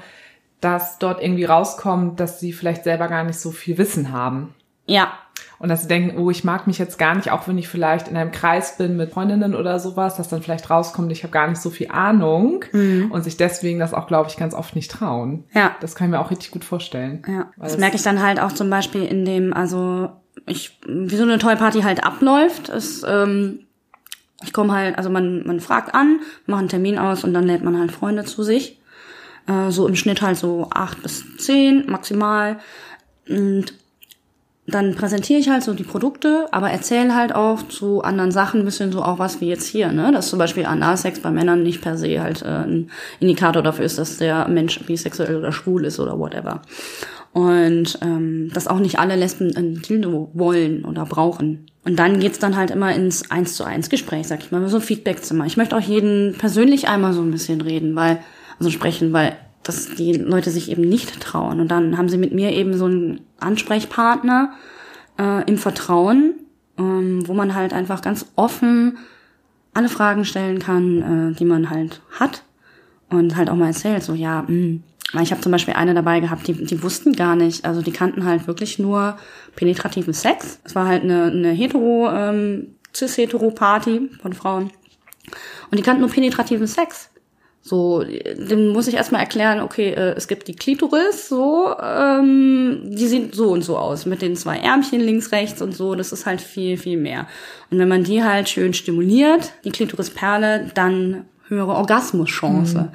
[0.60, 4.54] dass dort irgendwie rauskommt, dass sie vielleicht selber gar nicht so viel Wissen haben.
[4.86, 5.12] Ja,
[5.58, 8.08] Und dass sie denken, oh, ich mag mich jetzt gar nicht, auch wenn ich vielleicht
[8.08, 11.48] in einem Kreis bin mit Freundinnen oder sowas, dass dann vielleicht rauskommt, ich habe gar
[11.48, 15.44] nicht so viel Ahnung und sich deswegen das auch, glaube ich, ganz oft nicht trauen.
[15.52, 15.76] Ja.
[15.80, 17.22] Das kann ich mir auch richtig gut vorstellen.
[17.28, 20.10] Ja, das merke ich dann halt auch zum Beispiel in dem, also
[20.46, 23.60] ich, wie so eine Toy-Party halt abläuft, ist, ähm,
[24.42, 27.62] ich komme halt, also man, man fragt an, macht einen Termin aus und dann lädt
[27.62, 28.80] man halt Freunde zu sich.
[29.46, 32.58] Äh, so im Schnitt halt so acht bis zehn maximal.
[33.28, 33.74] Und
[34.74, 38.64] dann präsentiere ich halt so die Produkte, aber erzähle halt auch zu anderen Sachen ein
[38.64, 40.12] bisschen so auch was wie jetzt hier, ne?
[40.12, 43.98] Dass zum Beispiel Analsex bei Männern nicht per se halt äh, ein Indikator dafür ist,
[43.98, 46.62] dass der Mensch bisexuell oder schwul ist oder whatever.
[47.32, 51.66] Und ähm, dass auch nicht alle Lesben ein Dildo wollen oder brauchen.
[51.84, 54.80] Und dann geht's dann halt immer ins eins zu eins Gespräch, sag ich mal, so
[54.80, 55.46] Feedbackzimmer.
[55.46, 58.18] Ich möchte auch jeden persönlich einmal so ein bisschen reden, weil,
[58.58, 61.60] also sprechen, weil dass die Leute sich eben nicht trauen.
[61.60, 64.52] Und dann haben sie mit mir eben so einen Ansprechpartner
[65.18, 66.34] äh, im Vertrauen,
[66.78, 68.98] ähm, wo man halt einfach ganz offen
[69.74, 72.42] alle Fragen stellen kann, äh, die man halt hat.
[73.10, 74.80] Und halt auch mal erzählt, so ja, mh.
[75.12, 77.90] Weil ich habe zum Beispiel eine dabei gehabt, die, die wussten gar nicht, also die
[77.90, 79.16] kannten halt wirklich nur
[79.56, 80.60] penetrativen Sex.
[80.62, 84.70] Es war halt eine, eine hetero, ähm, cis-hetero-Party von Frauen.
[85.70, 87.09] Und die kannten nur penetrativen Sex.
[87.62, 88.02] So,
[88.48, 93.34] dann muss ich erstmal erklären, okay, äh, es gibt die Klitoris, so, ähm, die sieht
[93.34, 96.40] so und so aus, mit den zwei Ärmchen links, rechts und so, das ist halt
[96.40, 97.26] viel, viel mehr.
[97.70, 102.92] Und wenn man die halt schön stimuliert, die Klitorisperle, dann höhere Orgasmuschance.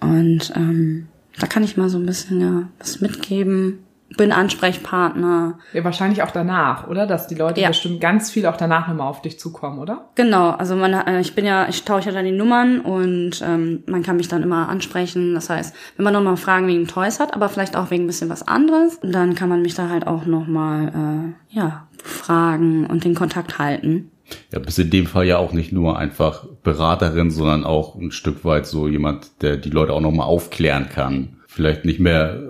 [0.00, 3.85] Und ähm, da kann ich mal so ein bisschen ja was mitgeben.
[4.16, 5.58] Bin Ansprechpartner.
[5.72, 7.06] Ja, wahrscheinlich auch danach, oder?
[7.06, 7.68] Dass die Leute Ja.
[7.68, 10.08] bestimmt ganz viel auch danach nochmal auf dich zukommen, oder?
[10.14, 13.82] Genau, also man, äh, ich bin ja, ich tausche ja dann die Nummern und ähm,
[13.86, 15.34] man kann mich dann immer ansprechen.
[15.34, 18.30] Das heißt, wenn man nochmal Fragen wegen Toys hat, aber vielleicht auch wegen ein bisschen
[18.30, 23.14] was anderes, dann kann man mich da halt auch nochmal, äh, ja, fragen und den
[23.14, 24.12] Kontakt halten.
[24.52, 28.44] Ja, bist in dem Fall ja auch nicht nur einfach Beraterin, sondern auch ein Stück
[28.44, 31.36] weit so jemand, der die Leute auch nochmal aufklären kann.
[31.46, 32.40] Vielleicht nicht mehr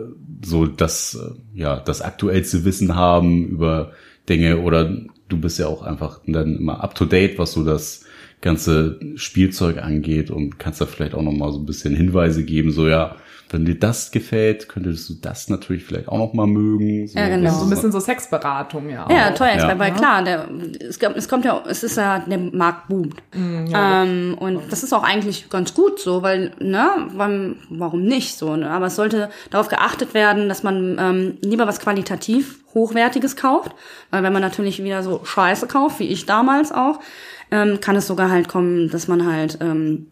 [0.44, 3.92] so das, äh, ja, das aktuellste Wissen haben über
[4.28, 4.96] Dinge oder
[5.28, 8.04] du bist ja auch einfach dann immer up to date, was so das
[8.42, 12.86] ganze Spielzeug angeht und kannst da vielleicht auch nochmal so ein bisschen Hinweise geben, so
[12.88, 13.16] ja,
[13.48, 17.06] wenn dir das gefällt, könntest du das natürlich vielleicht auch nochmal mögen.
[17.06, 17.52] So, Ja, genau.
[17.54, 19.06] So ein bisschen so Sexberatung, ja.
[19.08, 19.78] Ja, toll, jetzt Ja.
[19.78, 20.48] weil klar, der,
[20.80, 23.14] es, kommt- es kommt ja, es ist ja, der Markt boomt.
[23.32, 28.56] ähm, und das ist auch eigentlich ganz gut so, weil, ne, warum, warum nicht so,
[28.56, 28.68] ne?
[28.70, 33.72] Aber es sollte darauf geachtet werden, dass man ähm, lieber was qualitativ Hochwertiges kauft,
[34.10, 37.00] weil wenn man natürlich wieder so Scheiße kauft, wie ich damals auch,
[37.50, 40.06] ähm, kann es sogar halt kommen, dass man halt, ähm,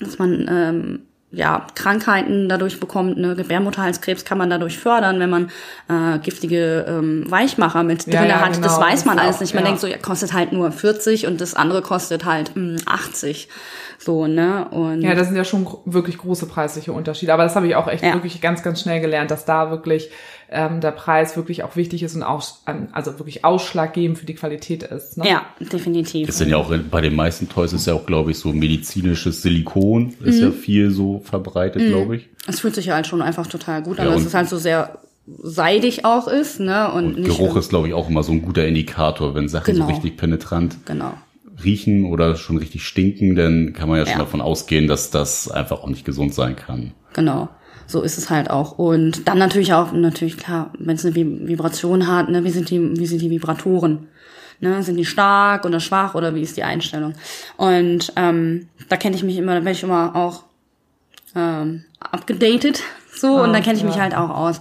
[0.00, 0.98] dass man ähm,
[1.30, 5.50] ja, Krankheiten dadurch bekommt, ne, Gebärmutterhalskrebs kann man dadurch fördern, wenn man
[5.88, 8.52] äh, giftige ähm, Weichmacher mit Ja, drinne ja, hat.
[8.52, 9.54] genau, das weiß das man ist alles auch- nicht.
[9.54, 9.68] Man ja.
[9.70, 13.48] denkt so, ja, kostet halt nur 40 und das andere kostet halt mh, 80.
[14.04, 14.68] So, ne?
[14.70, 17.32] Und Ja, das sind ja schon wirklich große preisliche Unterschiede.
[17.32, 18.12] Aber das habe ich auch echt Ja.
[18.14, 20.10] wirklich ganz, ganz schnell gelernt, dass da wirklich
[20.50, 24.34] ähm, der Preis wirklich auch wichtig ist und aus, ähm, also wirklich ausschlaggebend für die
[24.34, 25.16] Qualität ist.
[25.16, 25.26] Ne?
[25.28, 26.28] Ja, definitiv.
[26.28, 29.40] Ist denn ja auch bei den meisten Toys ist ja auch, glaube ich, so medizinisches
[29.42, 30.46] Silikon ist Mhm.
[30.46, 32.28] ja viel so verbreitet, glaube ich.
[32.46, 34.98] Es fühlt sich ja halt schon einfach total gut an, Ja, es halt so sehr
[35.42, 36.92] seidig auch ist, ne?
[36.92, 39.72] Und, Und nicht Geruch ist, glaube ich, auch immer so ein guter Indikator, wenn Sachen
[39.74, 39.86] Genau.
[39.86, 41.14] so richtig penetrant Genau.
[41.62, 44.24] Riechen oder schon richtig stinken, dann kann man ja schon Ja.
[44.24, 46.92] davon ausgehen, dass das einfach auch nicht gesund sein kann.
[47.12, 47.48] Genau.
[47.86, 48.78] So ist es halt auch.
[48.78, 52.70] Und dann natürlich auch, natürlich klar, wenn es eine Vi- Vibration hat, ne, wie sind
[52.70, 54.08] die, wie sind die Vibratoren?
[54.60, 57.12] Ne, sind die stark oder schwach oder wie ist die Einstellung?
[57.56, 60.44] Und ähm, da kenne ich mich immer, da werde ich immer auch
[61.36, 62.82] ähm, abgedatet
[63.14, 64.02] so und Ah, dann kenne ich mich ja.
[64.02, 64.60] halt auch aus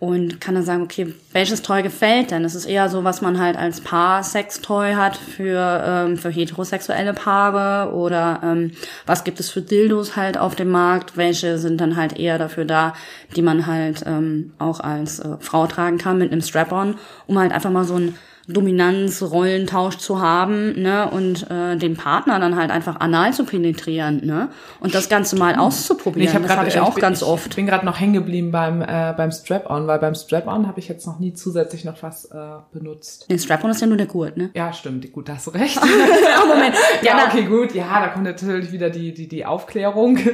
[0.00, 2.44] und kann dann sagen, okay, welches Toy gefällt denn?
[2.44, 7.92] Das ist eher so, was man halt als Paar-Sex-Toy hat für, ähm, für heterosexuelle Paare
[7.92, 8.72] oder ähm,
[9.06, 11.16] was gibt es für Dildos halt auf dem Markt?
[11.16, 12.94] Welche sind dann halt eher dafür da,
[13.34, 16.94] die man halt ähm, auch als äh, Frau tragen kann mit einem Strap-on,
[17.26, 18.14] um halt einfach mal so ein
[18.48, 24.48] Dominanz-Rollentausch zu haben, ne, und äh, den Partner dann halt einfach anal zu penetrieren, ne,
[24.80, 26.20] und das Ganze mal auszuprobieren.
[26.24, 27.56] Nee, ich hab das habe ich äh, auch bin, ganz ich oft.
[27.56, 31.06] bin gerade noch hängen geblieben beim, äh, beim Strap-on, weil beim Strap-on habe ich jetzt
[31.06, 32.36] noch nie zusätzlich noch was äh,
[32.72, 33.30] benutzt.
[33.30, 34.50] Den Strap-on ist ja nur der Gurt, ne?
[34.54, 35.76] Ja, stimmt, gut, da hast du recht.
[35.76, 36.74] Ja, Moment.
[37.02, 37.74] Ja, Ja, okay, gut.
[37.74, 40.18] Ja, da kommt natürlich wieder die, die, die Aufklärung.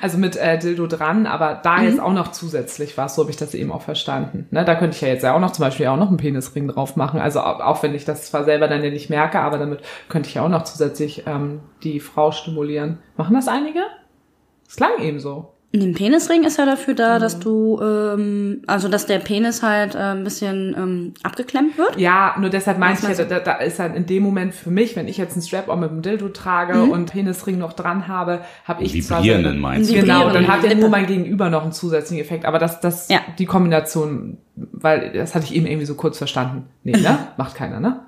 [0.00, 1.84] Also mit äh, Dildo dran, aber da Mhm.
[1.84, 4.46] jetzt auch noch zusätzlich was, so habe ich das eben auch verstanden.
[4.50, 6.68] Ne, da könnte ich ja jetzt ja auch noch zum Beispiel auch noch einen Penisring
[6.68, 7.20] drauf machen.
[7.20, 10.28] Also auch, auch wenn ich das zwar selber dann ja nicht merke, aber damit könnte
[10.28, 12.98] ich ja auch noch zusätzlich ähm, die Frau stimulieren.
[13.16, 13.80] Machen das einige?
[14.68, 15.53] Es klang eben so.
[15.74, 17.20] Ein Penisring ist ja dafür da, Mhm.
[17.20, 21.98] dass du, ähm, also dass der Penis halt äh, ein bisschen ähm, abgeklemmt wird.
[21.98, 24.70] Ja, nur deshalb meinte ich ja, meinst da, da ist halt in dem Moment für
[24.70, 26.90] mich, wenn ich jetzt einen Strap-on mit einem Dildo trage Mhm.
[26.90, 29.94] und Penisring noch dran habe, habe ich zwar Vibrierenden selber- meinst du?
[29.94, 32.44] Genau, dann hat ja nur mein Gegenüber noch einen zusätzlichen Effekt.
[32.44, 33.18] Aber das, das, Ja.
[33.38, 36.66] die Kombination, weil das hatte ich eben irgendwie so kurz verstanden.
[36.84, 37.18] Nee, ne?
[37.36, 38.00] Macht keiner, ne?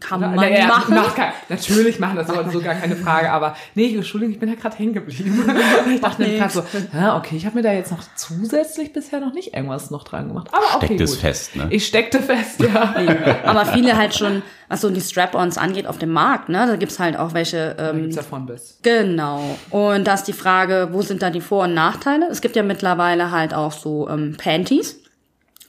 [0.00, 0.94] Kann man na, ja, machen.
[0.94, 4.48] Macht kein, natürlich machen das so, so gar keine Frage, aber nee, Entschuldigung, ich bin
[4.48, 5.44] da gerade hängen geblieben.
[5.94, 6.62] ich dachte nämlich gerade so,
[6.94, 10.28] ah, okay, ich habe mir da jetzt noch zusätzlich bisher noch nicht irgendwas noch dran
[10.28, 10.48] gemacht.
[10.50, 11.66] Aber okay, Steckt es fest, ne?
[11.68, 12.94] Ich steckte fest, ja.
[13.44, 16.66] Aber viele halt schon, was so die Strap-ons angeht auf dem Markt, ne?
[16.66, 18.78] Da gibt's halt auch welche, Da ähm, gibt's davon bis.
[18.82, 19.58] Genau.
[19.68, 22.28] Und da ist die Frage, wo sind da die Vor- und Nachteile?
[22.30, 25.02] Es gibt ja mittlerweile halt auch so ähm, Panties.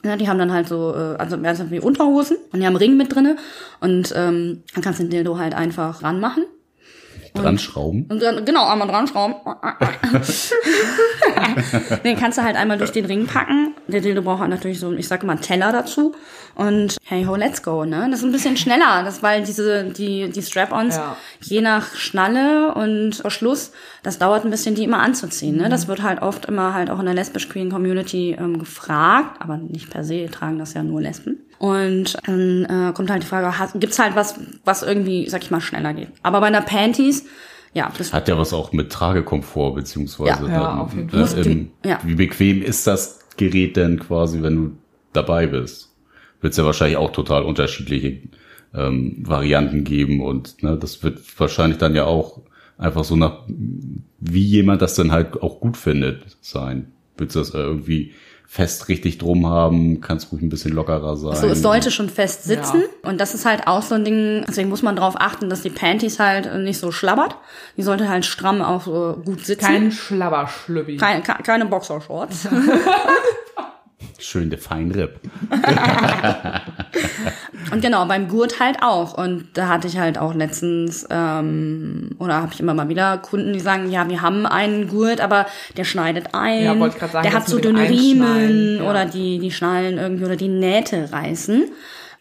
[0.08, 2.76] Ja, die haben dann halt so, äh, also mehr so wie Unterhosen und die haben
[2.76, 3.36] Ring mit drinne
[3.80, 6.44] und ähm, dann kannst du den Dildo halt einfach ranmachen.
[7.34, 8.06] Dran schrauben.
[8.08, 9.34] Und dann, genau, einmal dran schrauben.
[12.04, 13.74] den kannst du halt einmal durch den Ring packen.
[13.86, 16.14] Der Dildo braucht halt natürlich so, ich sag mal, einen Teller dazu.
[16.54, 18.08] Und hey ho, let's go, ne?
[18.10, 21.16] Das ist ein bisschen schneller, das, weil diese, die, die Strap-ons, Ja.
[21.40, 23.72] je nach Schnalle und Verschluss,
[24.08, 25.68] das dauert ein bisschen, die immer anzuziehen, ne?
[25.68, 29.90] Das wird halt oft immer halt auch in der lesbisch-queeren Community ähm, gefragt, aber nicht
[29.90, 31.36] per se, tragen das ja nur Lesben.
[31.58, 35.50] Und dann äh, kommt halt die Frage, hat, gibt's halt was, was irgendwie, sag ich
[35.50, 36.08] mal, schneller geht.
[36.22, 37.26] Aber bei einer Panties,
[37.74, 40.52] ja, das Hat ja was auch mit Tragekomfort, beziehungsweise Ja.
[40.52, 41.46] Ja, auf jeden äh, Fall.
[41.46, 42.00] im, Ja.
[42.02, 44.78] wie bequem ist das Gerät denn quasi, wenn du
[45.12, 45.94] dabei bist?
[46.40, 48.22] Wird es ja wahrscheinlich auch total unterschiedliche
[48.72, 52.40] ähm, Varianten geben und ne, das wird wahrscheinlich dann ja auch
[52.78, 53.42] einfach so nach,
[54.20, 56.92] wie jemand das dann halt auch gut findet, sein.
[57.16, 58.12] Willst du das irgendwie
[58.46, 60.00] fest richtig drum haben?
[60.00, 61.36] Kannst ruhig ein bisschen lockerer sein.
[61.36, 62.80] So, es sollte schon fest sitzen.
[63.02, 63.10] Ja.
[63.10, 65.68] Und das ist halt auch so ein Ding, deswegen muss man darauf achten, dass die
[65.70, 67.36] Panties halt nicht so schlabbert.
[67.76, 69.66] Die sollte halt stramm auch so gut sitzen.
[69.66, 70.96] Kein Schlabberschlübbi.
[70.96, 72.48] keine, ke- keine Boxershorts.
[74.20, 75.20] Schön der Feinripp.
[77.70, 79.16] Und genau, beim Gurt halt auch.
[79.16, 83.52] Und da hatte ich halt auch letztens, ähm, oder habe ich immer mal wieder Kunden,
[83.52, 86.64] die sagen, ja, wir haben einen Gurt, aber der schneidet ein.
[86.64, 88.90] Ja, wollte ich grad sagen, der hat so dünne Riemen ja.
[88.90, 91.70] oder die, die Schnallen irgendwie oder die Nähte reißen.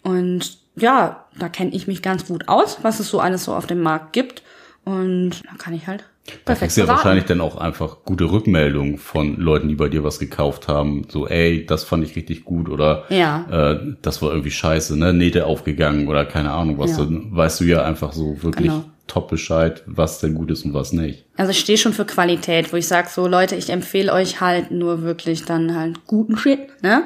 [0.03, 3.65] Und ja, da kenne ich mich ganz gut aus, was es so alles so auf
[3.65, 4.43] dem Markt gibt.
[4.85, 8.25] Und da kann ich halt Da perfekt kriegst du ja wahrscheinlich dann auch einfach gute
[8.31, 11.05] Rückmeldungen von Leuten, die bei dir was gekauft haben.
[11.09, 13.45] So, ey, das fand ich richtig gut oder Ja.
[13.73, 15.13] äh, das war irgendwie scheiße, ne?
[15.13, 16.91] Nähte aufgegangen oder keine Ahnung was.
[16.97, 17.05] Ja.
[17.05, 18.83] Dann weißt du ja einfach so wirklich Genau.
[19.07, 21.25] top Bescheid, was denn gut ist und was nicht.
[21.37, 24.69] Also ich stehe schon für Qualität, wo ich sage so, Leute, ich empfehle euch halt
[24.71, 27.03] nur wirklich dann halt guten Shit, ne?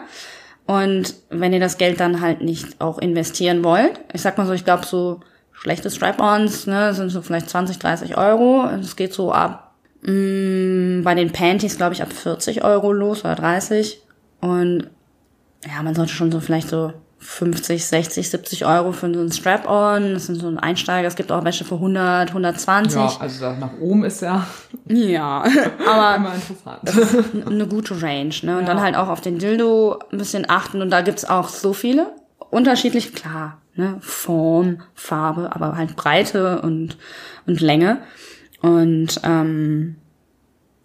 [0.66, 4.54] Und wenn ihr das Geld dann halt nicht auch investieren wollt, ich sag mal so,
[4.54, 5.20] ich glaube so
[5.62, 8.68] schlechte Strap-ons, ne, sind so vielleicht 20, 30 Euro.
[8.82, 13.36] Es geht so ab, mh, bei den Panties glaube ich ab 40 Euro los oder
[13.36, 14.02] 30.
[14.42, 14.90] Und
[15.66, 20.16] ja, man sollte schon so vielleicht so 50, 60, 70 Euro für so ein Strap-on.
[20.16, 21.08] Das sind so ein Einsteiger.
[21.08, 22.96] Es gibt auch welche für 100, 120.
[23.00, 24.48] Ja, also nach oben ist ja
[24.88, 25.44] Ja,
[25.88, 27.46] aber immer interessant.
[27.46, 28.34] eine gute Range.
[28.42, 28.58] Ne?
[28.58, 30.82] Und dann halt auch auf den Dildo ein bisschen achten.
[30.82, 32.08] Und da gibt's auch so viele.
[32.50, 33.61] Unterschiedlich, klar.
[33.76, 33.98] Ne?
[34.02, 36.98] Form, Farbe, aber halt Breite und,
[37.46, 38.00] und Länge.
[38.62, 39.96] Und ähm,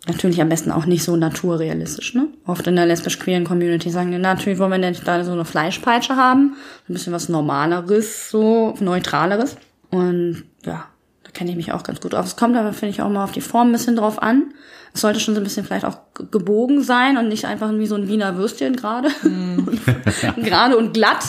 [0.07, 2.15] natürlich am besten auch nicht so naturrealistisch.
[2.15, 2.29] Ne?
[2.47, 6.17] Oft in der lesbisch-queeren Community sagen die, natürlich wollen wir nicht da so eine Fleischpeitsche
[6.17, 6.57] haben.
[6.89, 9.57] Ein bisschen was Normaleres, so Neutraleres.
[9.91, 10.85] Und ja,
[11.25, 12.27] da kenne ich mich auch ganz gut aus.
[12.27, 14.55] Es kommt aber, finde ich, auch mal auf die Form ein bisschen drauf an.
[14.95, 15.99] Es sollte schon so ein bisschen vielleicht auch
[16.31, 19.09] gebogen sein und nicht einfach wie so ein Wiener Würstchen gerade.
[20.37, 21.25] gerade und glatt.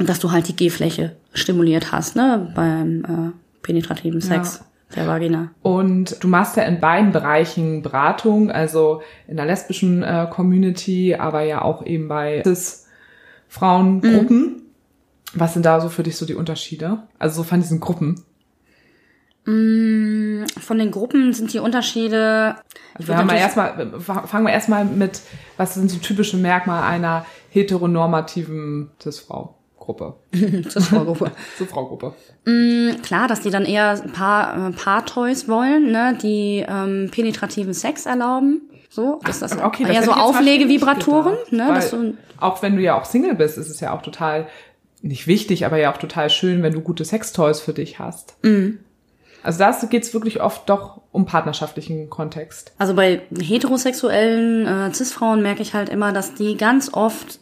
[0.00, 3.30] Und dass du halt die G-Fläche stimuliert hast, ne, beim äh,
[3.62, 4.64] penetrativen Sex
[4.96, 5.52] der Vagina.
[5.62, 11.42] Und du machst ja in beiden Bereichen Beratung, also in der lesbischen äh, Community, aber
[11.42, 14.62] ja auch eben bei Cis-Frauengruppen.
[15.34, 17.04] Was sind da so für dich so die Unterschiede?
[17.18, 18.24] Also so von diesen Gruppen.
[19.44, 22.56] Von den Gruppen sind die Unterschiede.
[22.98, 25.20] Ich Wir mal erstmal, fangen wir erstmal mit,
[25.56, 28.90] was sind so typische Merkmale einer heteronormativen
[29.92, 30.14] Cis-Frau-Gruppe?
[30.68, 31.32] zur Vorgruppe.
[31.56, 32.14] Cis-Frau-Gruppe.
[33.02, 38.06] Klar, dass die dann eher ein paar, äh, Paar-Toys wollen, ne, die ähm, penetrativen Sex
[38.06, 38.62] erlauben.
[38.88, 42.82] So, dass das Okay, das eher hätte so Auflegevibratoren, ne, dass du auch wenn du
[42.82, 44.48] ja auch Single bist, ist es ja auch total
[45.02, 48.36] nicht wichtig, aber ja auch total schön, wenn du gute Sextoys für dich hast.
[48.42, 48.80] Mhm.
[49.42, 52.72] Also da geht's wirklich oft doch um partnerschaftlichen Kontext.
[52.76, 57.40] Also bei heterosexuellen äh, Cis-Frauen merke ich halt immer, dass die ganz oft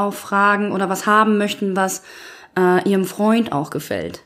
[0.00, 2.02] auf Fragen oder was haben möchten, was
[2.58, 4.22] äh, ihrem Freund auch gefällt.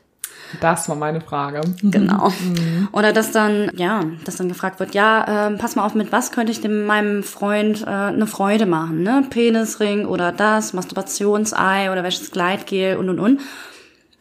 [0.61, 1.61] Das war meine Frage.
[1.81, 2.31] Genau.
[2.91, 6.31] Oder dass dann, ja, dass dann gefragt wird, ja, ähm, pass mal auf, mit was
[6.31, 9.23] könnte ich dem meinem Freund äh, eine Freude machen, ne?
[9.29, 13.41] Penisring oder das, Masturbationsei oder welches Gleitgel und und und.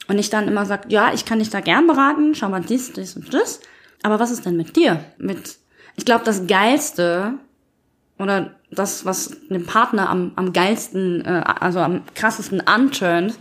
[0.08, 2.92] Und ich dann immer sag, ja, ich kann dich da gern beraten, schau mal dies,
[2.92, 3.60] dies und das.
[4.02, 5.00] Aber was ist denn mit dir?
[5.18, 5.56] Mit,
[5.96, 7.34] ich glaube, das Geilste
[8.18, 13.34] oder das, was dem Partner am, am geilsten, äh, also am krassesten anturnt,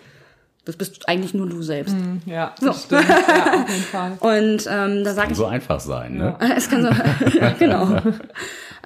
[0.66, 1.96] das bist eigentlich nur du selbst.
[2.26, 3.08] Ja, das stimmt.
[3.08, 4.18] Ja, auf jeden Fall.
[4.20, 6.38] Und ähm, da sage ich, So einfach sein, ne?
[6.56, 6.90] es kann so,
[7.40, 7.98] ja, genau.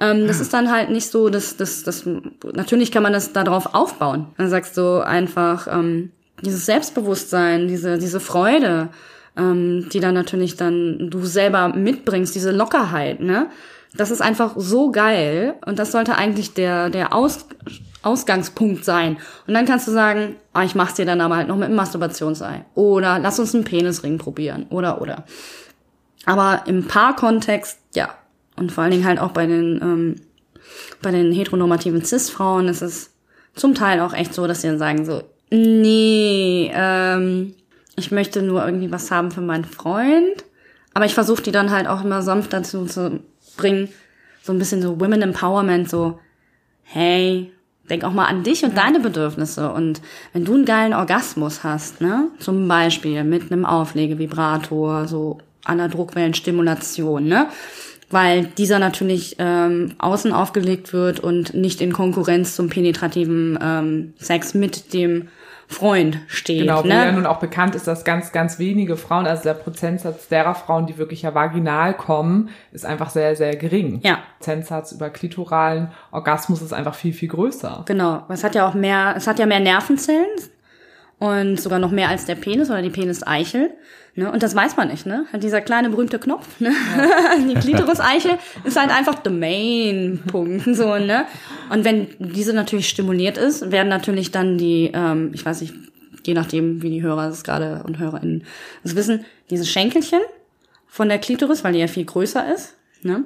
[0.00, 2.04] ähm, das ist dann halt nicht so, dass das, das,
[2.52, 4.26] natürlich kann man das darauf aufbauen.
[4.36, 6.10] Dann sagst du einfach ähm,
[6.42, 8.88] dieses Selbstbewusstsein, diese, diese Freude,
[9.36, 13.46] ähm, die dann natürlich dann du selber mitbringst, diese Lockerheit, ne?
[13.94, 17.46] Das ist einfach so geil und das sollte eigentlich der, der Aus,
[18.02, 19.16] Ausgangspunkt sein.
[19.46, 21.76] Und dann kannst du sagen, ah, ich mach's dir dann aber halt noch mit einem
[21.76, 22.64] Masturbationsei.
[22.74, 24.66] Oder lass uns einen Penisring probieren.
[24.70, 25.24] Oder, oder.
[26.26, 28.10] Aber im Paarkontext, ja.
[28.56, 30.16] Und vor allen Dingen halt auch bei den, ähm,
[31.00, 33.10] bei den heteronormativen Cis-Frauen ist es
[33.54, 37.54] zum Teil auch echt so, dass sie dann sagen so, nee, ähm,
[37.96, 40.44] ich möchte nur irgendwie was haben für meinen Freund.
[40.94, 43.20] Aber ich versuche die dann halt auch immer sanft dazu zu
[43.58, 43.90] bringen,
[44.42, 46.18] so ein bisschen so Women Empowerment, so,
[46.84, 47.52] hey,
[47.90, 49.70] denk auch mal an dich und deine Bedürfnisse.
[49.70, 50.00] Und
[50.32, 57.24] wenn du einen geilen Orgasmus hast, ne, zum Beispiel mit einem Auflegevibrator, so einer Druckwellenstimulation,
[57.24, 57.48] ne,
[58.10, 64.54] weil dieser natürlich ähm, außen aufgelegt wird und nicht in Konkurrenz zum penetrativen ähm, Sex
[64.54, 65.28] mit dem
[65.70, 66.62] Freund steht.
[66.62, 66.94] Genau, wo ne?
[66.94, 70.86] ja nun auch bekannt ist, dass ganz, ganz wenige Frauen, also der Prozentsatz derer Frauen,
[70.86, 74.00] die wirklich ja vaginal kommen, ist einfach sehr, sehr gering.
[74.02, 74.20] Ja.
[74.38, 77.84] Prozentsatz über klitoralen Orgasmus ist einfach viel, viel größer.
[77.86, 80.26] Genau, es hat ja auch mehr, es hat ja mehr Nervenzellen
[81.18, 83.70] und sogar noch mehr als der Penis oder die Peniseichel.
[84.18, 84.32] Ne?
[84.32, 85.26] Und das weiß man nicht, ne?
[85.32, 86.72] Halt dieser kleine berühmte Knopf, ne?
[87.48, 88.32] die Klitoriseichel
[88.64, 91.24] ist halt einfach der Main-Punkt, so, ne?
[91.70, 95.72] Und wenn diese natürlich stimuliert ist, werden natürlich dann die, ähm, ich weiß nicht,
[96.26, 98.42] je nachdem, wie die Hörer es gerade und HörerInnen
[98.82, 100.18] es wissen, diese Schenkelchen
[100.88, 103.22] von der Klitoris, weil die ja viel größer ist, ne?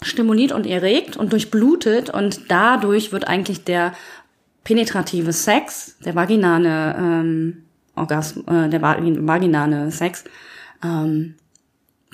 [0.00, 3.94] stimuliert und erregt und durchblutet und dadurch wird eigentlich der
[4.62, 7.64] penetrative Sex, der vaginale ähm,
[8.00, 10.24] Orgasmus, äh, der vagin- vaginale Sex,
[10.84, 11.36] ähm,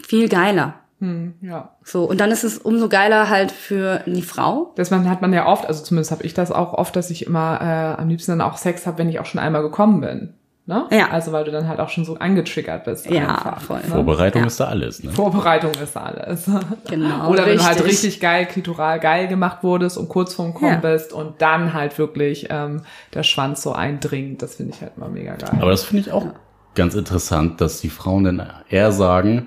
[0.06, 0.74] viel geiler.
[1.00, 1.76] Hm, ja.
[1.84, 4.72] So, und dann ist es umso geiler halt für die Frau.
[4.76, 7.26] Das man, hat man ja oft, also zumindest habe ich das auch oft, dass ich
[7.26, 10.34] immer äh, am liebsten dann auch Sex habe, wenn ich auch schon einmal gekommen bin.
[10.68, 10.84] Ne?
[10.90, 11.10] Ja.
[11.12, 13.08] Also weil du dann halt auch schon so angetriggert bist.
[13.08, 13.76] Ja, einfach, voll.
[13.78, 13.84] Ne?
[13.84, 14.46] Vorbereitung Ja.
[14.48, 15.12] ist da alles, ne?
[15.12, 16.50] Vorbereitung ist alles.
[16.90, 17.92] Genau, Oder wenn du halt richtig.
[17.92, 20.92] richtig geil, klitoral geil gemacht wurdest und kurz vorm Kommen Ja.
[20.92, 22.82] bist und dann halt wirklich ähm,
[23.14, 25.50] der Schwanz so eindringt, das finde ich halt immer mega geil.
[25.60, 26.26] Aber das finde ich auch
[26.74, 29.46] ganz interessant, dass die Frauen dann eher sagen,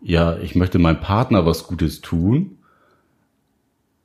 [0.00, 2.58] ja, ich möchte meinem Partner was Gutes tun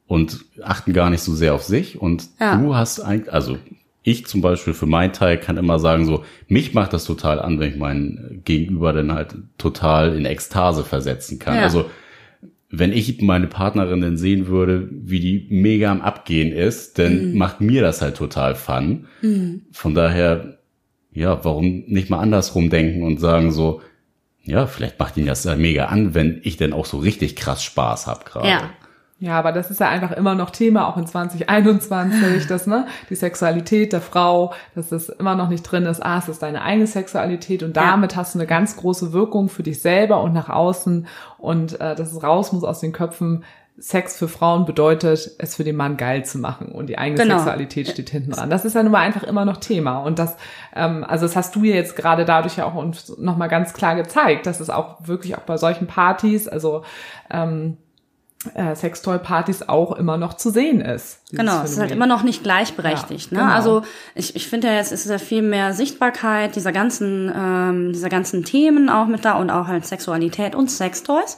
[0.08, 2.02] und achten gar nicht so sehr auf sich.
[2.02, 2.58] Und Ja.
[2.58, 3.58] du hast eigentlich, also
[4.06, 7.60] ich zum Beispiel für meinen Teil kann immer sagen, so, mich macht das total an,
[7.60, 11.56] wenn ich meinen Gegenüber dann halt total in Ekstase versetzen kann.
[11.56, 11.64] Ja.
[11.64, 11.86] Also,
[12.70, 17.38] wenn ich meine Partnerin dann sehen würde, wie die mega am Abgehen ist, dann Mhm.
[17.38, 19.06] macht mir das halt total Fun.
[19.72, 20.60] Von daher,
[21.12, 23.82] ja, warum nicht mal andersrum denken und sagen so,
[24.44, 27.64] ja, vielleicht macht ihn das ja mega an, wenn ich dann auch so richtig krass
[27.64, 28.50] Spaß hab gerade.
[28.50, 28.70] Ja.
[29.26, 33.16] Ja, aber das ist ja einfach immer noch Thema, auch in 2021, das, ne, die
[33.16, 36.86] Sexualität der Frau, dass das immer noch nicht drin ist, ah, es ist deine eigene
[36.86, 41.08] Sexualität und damit hast du eine ganz große Wirkung für dich selber und nach außen
[41.40, 43.44] und äh, dass es raus muss aus den Köpfen.
[43.78, 47.40] Sex für Frauen bedeutet, es für den Mann geil zu machen und die eigene Genau.
[47.40, 48.50] Sexualität steht hinten dran.
[48.50, 50.38] Das ist ja nun mal einfach immer noch Thema und das,
[50.74, 53.96] ähm, also das hast du ja jetzt gerade dadurch ja auch uns nochmal ganz klar
[53.96, 56.84] gezeigt, dass es auch wirklich auch bei solchen Partys, also
[57.30, 57.76] ähm,
[58.54, 61.20] äh, Sextoy-Partys auch immer noch zu sehen ist.
[61.32, 63.32] Genau, es ist halt immer noch nicht gleichberechtigt.
[63.32, 63.44] Ja, ne?
[63.44, 63.56] genau.
[63.56, 63.82] Also
[64.14, 68.44] ich, ich finde ja, jetzt ist ja viel mehr Sichtbarkeit dieser ganzen, ähm, dieser ganzen
[68.44, 71.38] Themen auch mit da und auch halt Sexualität und Sextoys.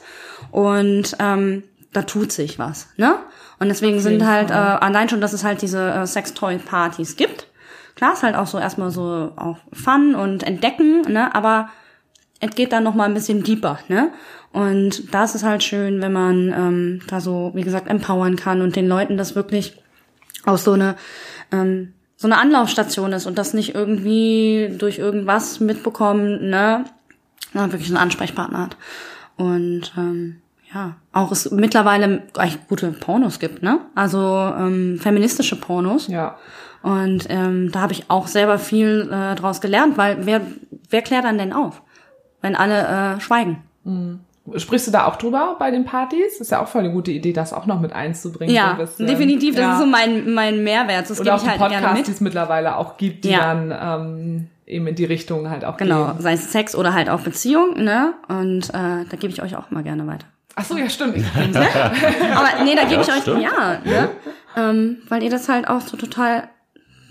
[0.50, 2.88] Und ähm, da tut sich was.
[2.96, 3.14] ne?
[3.58, 7.48] Und deswegen sind halt, äh, allein schon, dass es halt diese äh, Sextoy-Partys gibt.
[7.96, 11.34] Klar, ist halt auch so erstmal so auch Fun und Entdecken, ne?
[11.34, 11.70] aber
[12.40, 14.12] es geht dann noch mal ein bisschen deeper, ne?
[14.52, 18.62] Und da ist es halt schön, wenn man ähm, da so, wie gesagt, empowern kann
[18.62, 19.78] und den Leuten das wirklich
[20.44, 20.96] auch so eine
[21.52, 26.84] ähm, so eine Anlaufstation ist und das nicht irgendwie durch irgendwas mitbekommen, ne?
[27.52, 28.76] Na, wirklich einen Ansprechpartner hat.
[29.36, 30.42] Und ähm,
[30.74, 33.80] ja, auch es mittlerweile eigentlich gute Pornos gibt, ne?
[33.94, 36.08] Also ähm, feministische Pornos.
[36.08, 36.36] Ja.
[36.82, 40.40] Und ähm, da habe ich auch selber viel äh, draus gelernt, weil wer,
[40.90, 41.82] wer klärt dann denn auf,
[42.42, 43.62] wenn alle äh, schweigen?
[44.56, 46.40] Sprichst du da auch drüber bei den Partys?
[46.40, 48.50] Ist ja auch voll eine gute Idee, das auch noch mit einzubringen.
[48.54, 49.06] so Ja, bisschen.
[49.06, 49.54] definitiv.
[49.54, 49.72] Das ja.
[49.74, 51.08] ist so mein, mein Mehrwert.
[51.10, 52.08] Das Oder auch ich die halt gerne Podcasts, die mit.
[52.16, 53.54] es mittlerweile auch gibt, die Ja.
[53.54, 56.20] dann ähm, eben in die Richtung halt auch Genau, gehen.
[56.20, 58.14] sei es Sex oder halt auch Beziehung, ne?
[58.28, 60.26] Und äh, da gebe ich euch auch immer gerne weiter.
[60.56, 61.16] Ach so, ja, stimmt.
[61.36, 63.42] Aber nee, da gebe ich euch, stimmt.
[63.42, 64.08] ja, ne?
[64.56, 66.48] Ähm, weil ihr das halt auch so total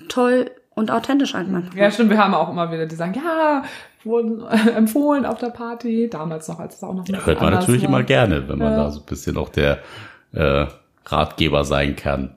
[0.09, 1.73] toll und authentisch halt macht.
[1.75, 2.09] Ja, stimmt.
[2.09, 3.63] Wir haben auch immer wieder, die sagen, ja,
[4.07, 6.09] wurden äh, empfohlen auf der Party.
[6.09, 7.89] Damals noch, als es auch noch bisschen Hört man natürlich war.
[7.89, 8.83] immer gerne, wenn man Ja.
[8.85, 9.79] da so ein bisschen auch der
[10.33, 10.65] äh,
[11.05, 12.35] Ratgeber sein kann.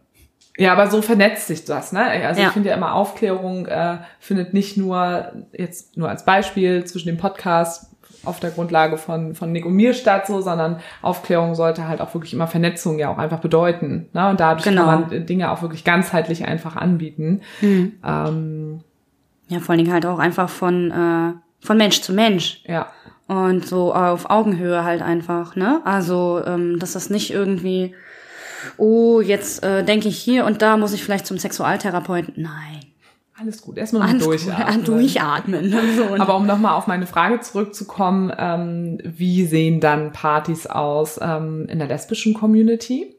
[0.56, 2.04] Ja, aber so vernetzt sich das, ne?
[2.04, 2.48] Also Ja.
[2.48, 7.16] ich finde ja immer Aufklärung äh, findet nicht nur jetzt nur als Beispiel zwischen dem
[7.16, 7.86] Podcast
[8.24, 12.12] auf der Grundlage von von Nick und mir statt, so, sondern Aufklärung sollte halt auch
[12.12, 14.28] wirklich immer Vernetzung ja auch einfach bedeuten, ne?
[14.28, 14.84] Und dadurch Genau.
[14.84, 17.40] kann man Dinge auch wirklich ganzheitlich einfach anbieten.
[17.62, 18.80] Ähm,
[19.48, 22.62] Ja, vor allen Dingen halt auch einfach von, äh, von Mensch zu Mensch.
[22.66, 22.90] ja,
[23.28, 25.80] Und so auf Augenhöhe halt einfach, ne?
[25.84, 27.94] Also, ähm, dass das nicht irgendwie,
[28.76, 32.34] oh, jetzt äh, denke ich hier und da muss ich vielleicht zum Sexualtherapeuten.
[32.36, 32.80] Nein.
[33.38, 33.78] alles gut.
[33.78, 34.76] Erstmal Alles durchatmen.
[34.78, 35.74] Gut, durchatmen.
[36.12, 41.66] Und- Aber um nochmal auf meine Frage zurückzukommen, ähm, wie sehen dann Partys aus ähm,
[41.68, 43.16] in der lesbischen Community?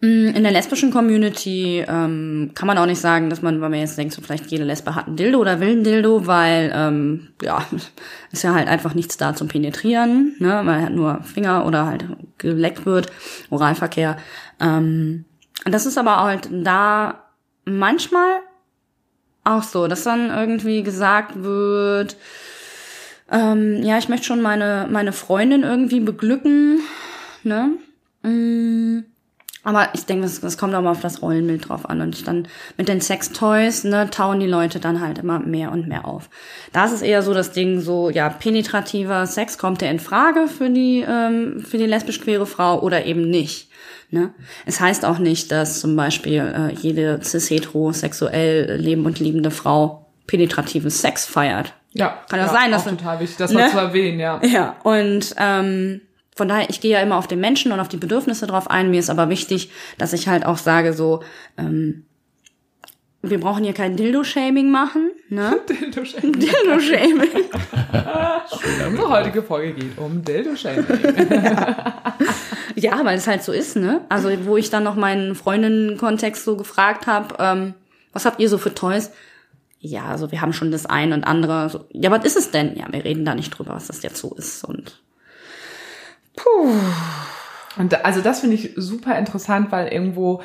[0.00, 3.80] Mm, In der lesbischen Community ähm, kann man auch nicht sagen, dass man, weil man
[3.80, 7.28] jetzt denkt, so vielleicht jede Lesbe hat ein Dildo oder will ein Dildo, weil ähm,
[7.42, 7.66] ja,
[8.32, 12.04] ist ja halt einfach nichts da zum Penetrieren, ne, weil halt nur Finger oder halt
[12.38, 13.10] geleckt wird,
[13.50, 14.16] Oralverkehr.
[14.60, 15.24] Ähm,
[15.64, 17.24] das ist aber halt da
[17.64, 18.38] manchmal
[19.42, 22.16] auch so, dass dann irgendwie gesagt wird,
[23.32, 26.80] ähm, ja, ich möchte schon meine meine Freundin irgendwie beglücken,
[27.42, 27.70] ne?
[28.22, 29.00] Mm,
[29.64, 32.00] aber ich denke, das, das kommt auch mal auf das Rollenbild drauf an.
[32.00, 36.06] Und dann mit den Sextoys, ne, tauen die Leute dann halt immer mehr und mehr
[36.06, 36.30] auf.
[36.72, 40.46] Da ist es eher so das Ding so, ja, penetrativer Sex kommt der in Frage
[40.48, 43.68] für die, ähm, für die lesbisch-queere Frau oder eben nicht.
[44.10, 44.32] Ne?
[44.64, 50.90] Es heißt auch nicht, dass zum Beispiel äh, jede cis-heterosexuell leben und liebende Frau penetrativen
[50.90, 51.74] Sex feiert.
[51.92, 53.60] Ja, Kann ja ja sein, dass auch total wichtig, das ne?
[53.60, 54.40] mal zu erwähnen, ja.
[54.42, 56.00] Ja, und ähm,
[56.38, 58.90] von daher, ich gehe ja immer auf den Menschen und auf die Bedürfnisse drauf ein.
[58.90, 61.22] Mir ist aber wichtig, dass ich halt auch sage, so,
[61.58, 62.04] ähm,
[63.22, 65.60] wir brauchen hier kein Dildo-Shaming machen, ne?
[65.68, 66.38] Dildo-Shaming.
[66.38, 67.30] Dildo-Shaming.
[68.88, 70.86] Unsere heutige Folge geht um Dildo-Shaming.
[72.74, 74.02] Ja, weil es halt so ist, ne?
[74.08, 77.74] Also, wo ich dann noch meinen Freundinnen-Kontext so gefragt habe, ähm,
[78.12, 79.10] was habt ihr so für Toys?
[79.80, 81.70] Ja, also wir haben schon das ein und andere.
[81.70, 82.76] So, ja, was ist es denn?
[82.76, 84.62] Ja, wir reden da nicht drüber, was das jetzt so ist.
[84.64, 85.02] Und
[87.78, 90.42] Und also das finde ich super interessant, weil irgendwo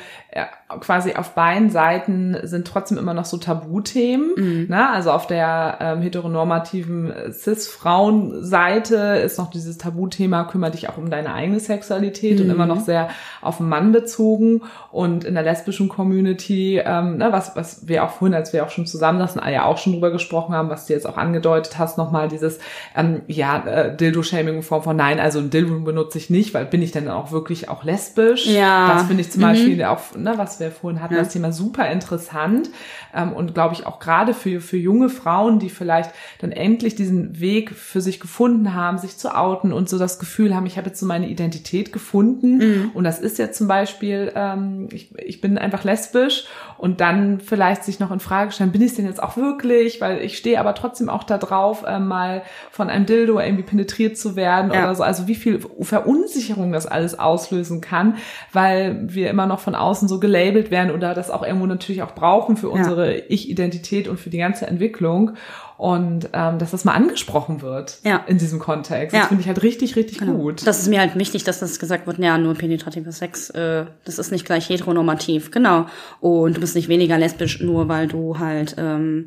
[0.80, 4.32] quasi auf beiden Seiten sind trotzdem immer noch so Tabuthemen.
[4.36, 4.66] Mhm.
[4.68, 4.90] Ne?
[4.90, 11.32] Also auf der ähm, heteronormativen Cis-Frauen-Seite ist noch dieses Tabuthema, kümmere dich auch um deine
[11.32, 12.46] eigene Sexualität mhm.
[12.46, 13.10] und immer noch sehr
[13.42, 14.62] auf den Mann bezogen.
[14.90, 18.70] Und in der lesbischen Community, ähm, ne, was, was wir auch vorhin, als wir auch
[18.70, 22.28] schon zusammensaßen, ja auch schon drüber gesprochen haben, was du jetzt auch angedeutet hast, nochmal
[22.28, 22.58] dieses,
[22.96, 26.64] ähm, ja, äh, Dildo-Shaming in Form von nein, also ein Dildo benutze ich nicht, weil
[26.64, 28.46] bin ich denn auch wirklich auch lesbisch?
[28.46, 28.94] Ja.
[28.94, 29.46] Das finde ich zum mhm.
[29.46, 31.20] Beispiel auch, ne, was wir vorhin hatten, ja.
[31.20, 32.70] das Thema super interessant
[33.14, 36.10] ähm, und glaube ich auch gerade für, für junge Frauen, die vielleicht
[36.40, 40.54] dann endlich diesen Weg für sich gefunden haben, sich zu outen und so das Gefühl
[40.54, 42.90] haben, ich habe jetzt so meine Identität gefunden mhm.
[42.94, 46.46] und das ist jetzt zum Beispiel, ähm, ich, ich bin einfach lesbisch
[46.78, 50.00] und dann vielleicht sich noch in Frage stellen, bin ich es denn jetzt auch wirklich,
[50.00, 54.16] weil ich stehe aber trotzdem auch da drauf, äh, mal von einem Dildo irgendwie penetriert
[54.18, 54.84] zu werden ja.
[54.84, 58.16] oder so, also wie viel Verunsicherung das alles auslösen kann,
[58.52, 62.14] weil wir immer noch von außen so gelabelt werden oder das auch irgendwo natürlich auch
[62.14, 65.32] brauchen für unsere unsere Ich-Identität und für die ganze Entwicklung.
[65.76, 68.22] Und ähm, dass das mal angesprochen wird ja.
[68.28, 69.12] in diesem Kontext.
[69.12, 69.26] Das ja.
[69.26, 70.34] finde ich halt richtig, richtig genau.
[70.34, 70.64] gut.
[70.66, 74.20] Das ist mir halt wichtig, dass das gesagt wird, ja, nur penetrativer Sex, äh, das
[74.20, 75.86] ist nicht gleich heteronormativ, genau.
[76.20, 79.26] Und du bist nicht weniger lesbisch, nur weil du halt ähm,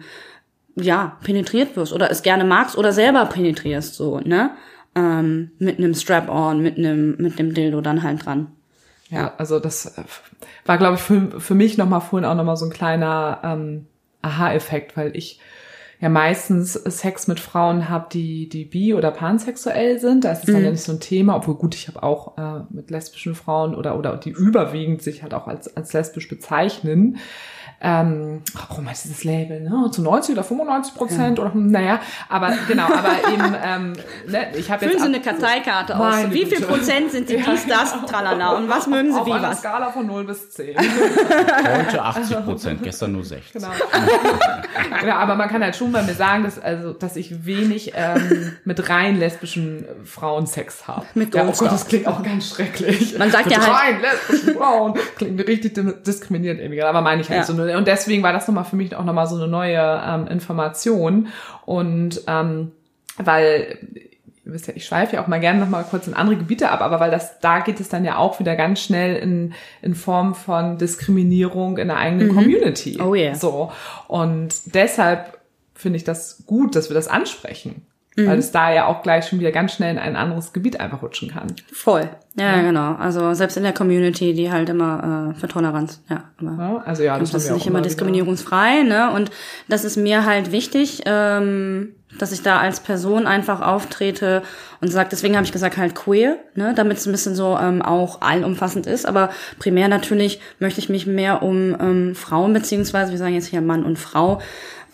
[0.75, 4.51] ja, penetriert wirst oder es gerne magst oder selber penetrierst, so, ne?
[4.95, 8.47] Ähm, mit einem Strap-on, mit einem, mit dem Dildo dann halt dran.
[9.09, 10.03] Ja, also das äh,
[10.65, 13.87] war, glaube ich, für, für mich nochmal vorhin auch nochmal so ein kleiner ähm,
[14.21, 15.39] Aha-Effekt, weil ich
[15.99, 20.25] ja meistens Sex mit Frauen habe, die, die bi- oder pansexuell sind.
[20.25, 20.53] Da ist es mhm.
[20.53, 23.73] dann ja nicht so ein Thema, obwohl gut, ich habe auch äh, mit lesbischen Frauen
[23.73, 27.17] oder, oder die überwiegend sich halt auch als, als lesbisch bezeichnen
[27.79, 29.91] ähm, warum heißt dieses Label, ne?
[29.91, 31.43] Zu 90 oder 95 Prozent ja.
[31.43, 33.93] oder naja, aber genau, aber eben, ähm,
[34.27, 34.95] ne, ich habe jetzt.
[34.95, 36.31] Füllen Sie eine Karteikarte aus.
[36.31, 39.49] Wie viel Prozent sind Sie dies, das, tralala und was mögen Sie auf wie einer
[39.49, 39.59] was?
[39.59, 40.75] Skala von 0 bis 10.
[40.75, 43.53] Heute 80 Prozent, gestern nur 60.
[43.53, 43.67] Genau.
[44.99, 48.53] genau, aber man kann halt schon bei mir sagen, dass, also, dass ich wenig ähm,
[48.65, 51.05] mit rein lesbischen Frauen Sex habe.
[51.13, 53.19] Mit ja, oh Gott, das klingt auch ganz schrecklich.
[53.19, 53.71] Man sagt mit ja halt.
[53.71, 54.95] rein lesbischen Frauen.
[55.17, 57.45] Klingt richtig diskriminierend irgendwie, aber meine ich halt ja.
[57.45, 60.27] so nur und deswegen war das nochmal für mich auch nochmal so eine neue ähm,
[60.27, 61.27] Information.
[61.65, 62.71] Und ähm,
[63.17, 63.79] weil
[64.47, 66.69] ihr wisst ja, ich schweife ja auch mal gerne noch mal kurz in andere Gebiete
[66.69, 69.93] ab, aber weil das, da geht es dann ja auch wieder ganz schnell in, in
[69.93, 72.35] Form von Diskriminierung in der eigenen mhm.
[72.35, 72.99] Community.
[73.01, 73.35] Oh yeah.
[73.35, 73.71] So.
[74.07, 75.39] Und deshalb
[75.75, 77.85] finde ich das gut, dass wir das ansprechen.
[78.17, 78.27] Mhm.
[78.27, 81.03] Weil es da ja auch gleich schon wieder ganz schnell in ein anderes Gebiet einfach
[81.03, 81.53] rutschen kann.
[81.71, 82.09] Voll.
[82.35, 82.95] Ja, ja, genau.
[82.95, 86.23] Also selbst in der Community, die halt immer äh, für Toleranz, ja.
[86.39, 89.11] Aber ja, also ja, das, das ist nicht immer diskriminierungsfrei, ne?
[89.11, 89.29] Und
[89.67, 94.41] das ist mir halt wichtig, ähm, dass ich da als Person einfach auftrete
[94.81, 97.81] und sage, deswegen habe ich gesagt halt queer, ne, damit es ein bisschen so ähm,
[97.81, 99.05] auch allumfassend ist.
[99.05, 103.61] Aber primär natürlich möchte ich mich mehr um ähm, Frauen beziehungsweise wir sagen jetzt hier
[103.61, 104.41] Mann und Frau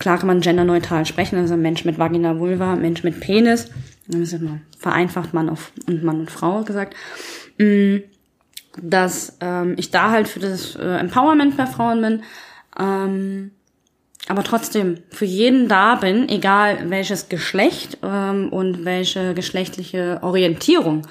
[0.03, 3.69] Klar kann man genderneutral sprechen, also Mensch mit Vagina, Vulva, Mensch mit Penis.
[4.05, 4.35] Das
[4.77, 6.93] vereinfacht Mann auf, und Mann und Frau gesagt.
[7.57, 7.99] Mm,
[8.81, 12.23] dass ähm, ich da halt für das äh, Empowerment bei Frauen bin.
[12.77, 13.51] Ähm,
[14.27, 21.07] aber trotzdem für jeden da bin, egal welches Geschlecht ähm, und welche geschlechtliche Orientierung.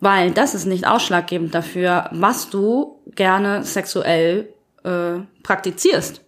[0.00, 4.52] Weil das ist nicht ausschlaggebend dafür, was du gerne sexuell
[4.84, 6.20] äh, praktizierst.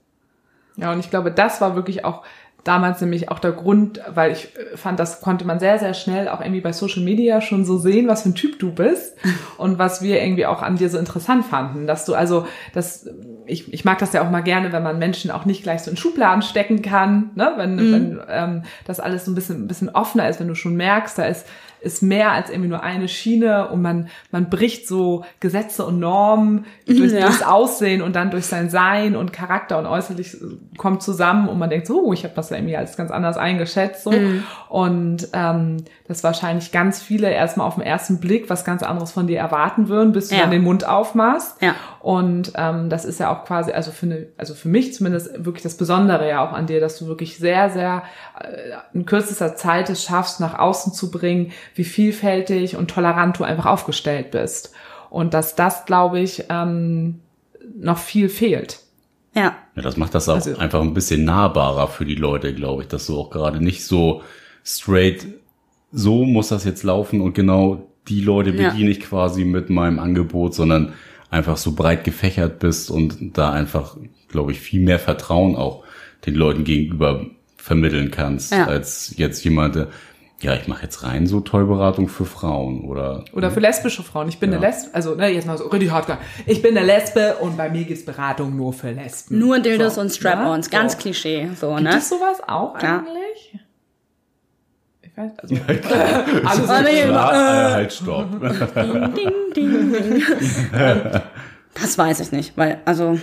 [0.80, 2.22] Ja, und ich glaube, das war wirklich auch
[2.64, 6.40] damals nämlich auch der Grund, weil ich fand, das konnte man sehr, sehr schnell auch
[6.40, 9.16] irgendwie bei Social Media schon so sehen, was für ein Typ du bist
[9.58, 13.08] und was wir irgendwie auch an dir so interessant fanden, dass du also, dass
[13.46, 15.90] ich, ich mag das ja auch mal gerne, wenn man Menschen auch nicht gleich so
[15.90, 17.52] in Schubladen stecken kann, ne?
[17.56, 17.92] wenn, mhm.
[17.92, 21.18] wenn ähm, das alles so ein bisschen, ein bisschen offener ist, wenn du schon merkst,
[21.18, 21.46] da ist
[21.80, 26.66] ist mehr als irgendwie nur eine Schiene und man, man bricht so Gesetze und Normen
[26.86, 27.20] durch ja.
[27.20, 30.36] das Aussehen und dann durch sein Sein und Charakter und äußerlich
[30.76, 33.36] kommt zusammen und man denkt so, oh, ich habe das ja irgendwie als ganz anders
[33.36, 34.42] eingeschätzt so mhm.
[34.68, 39.26] und ähm, dass wahrscheinlich ganz viele erstmal auf den ersten Blick was ganz anderes von
[39.26, 40.42] dir erwarten würden, bis du ja.
[40.42, 41.62] dann den Mund aufmachst.
[41.62, 41.74] Ja.
[42.00, 45.62] Und ähm, das ist ja auch quasi, also für, eine, also für mich zumindest wirklich
[45.62, 48.02] das Besondere ja auch an dir, dass du wirklich sehr, sehr
[48.40, 48.48] äh,
[48.92, 53.66] in kürzester Zeit es schaffst, nach außen zu bringen, wie vielfältig und tolerant du einfach
[53.66, 54.72] aufgestellt bist.
[55.08, 57.20] Und dass das, glaube ich, ähm,
[57.78, 58.80] noch viel fehlt.
[59.34, 59.56] Ja.
[59.76, 62.88] Ja, das macht das auch also, einfach ein bisschen nahbarer für die Leute, glaube ich,
[62.88, 64.22] dass du auch gerade nicht so
[64.64, 65.26] straight
[65.92, 68.96] so muss das jetzt laufen und genau die Leute bediene ja.
[68.96, 70.92] ich quasi mit meinem Angebot, sondern
[71.30, 73.96] einfach so breit gefächert bist und da einfach,
[74.28, 75.84] glaube ich, viel mehr Vertrauen auch
[76.26, 78.66] den Leuten gegenüber vermitteln kannst, ja.
[78.66, 79.86] als jetzt jemand,
[80.42, 83.24] ja, ich mache jetzt rein so Tollberatung für Frauen oder.
[83.34, 84.28] Oder für lesbische Frauen.
[84.28, 84.58] Ich bin Ja.
[84.58, 86.18] eine Lesbe, also ne, jetzt mal so richtig hardcore.
[86.46, 89.38] Ich bin eine Lesbe und bei mir gibt's Beratung nur für Lesben.
[89.38, 90.98] Nur Dildos So, und Strap-ons, ja, ganz so.
[90.98, 91.96] Klischee, so, Gibt ne?
[91.98, 92.98] es sowas auch Ja.
[93.00, 93.58] eigentlich?
[95.02, 95.54] Ich weiß, also
[96.46, 98.30] Alles Aber nee, klar, äh, halt, stopp.
[98.40, 99.14] Ding,
[99.54, 100.22] ding, ding, ding.
[101.74, 103.18] Das weiß ich nicht, weil, also,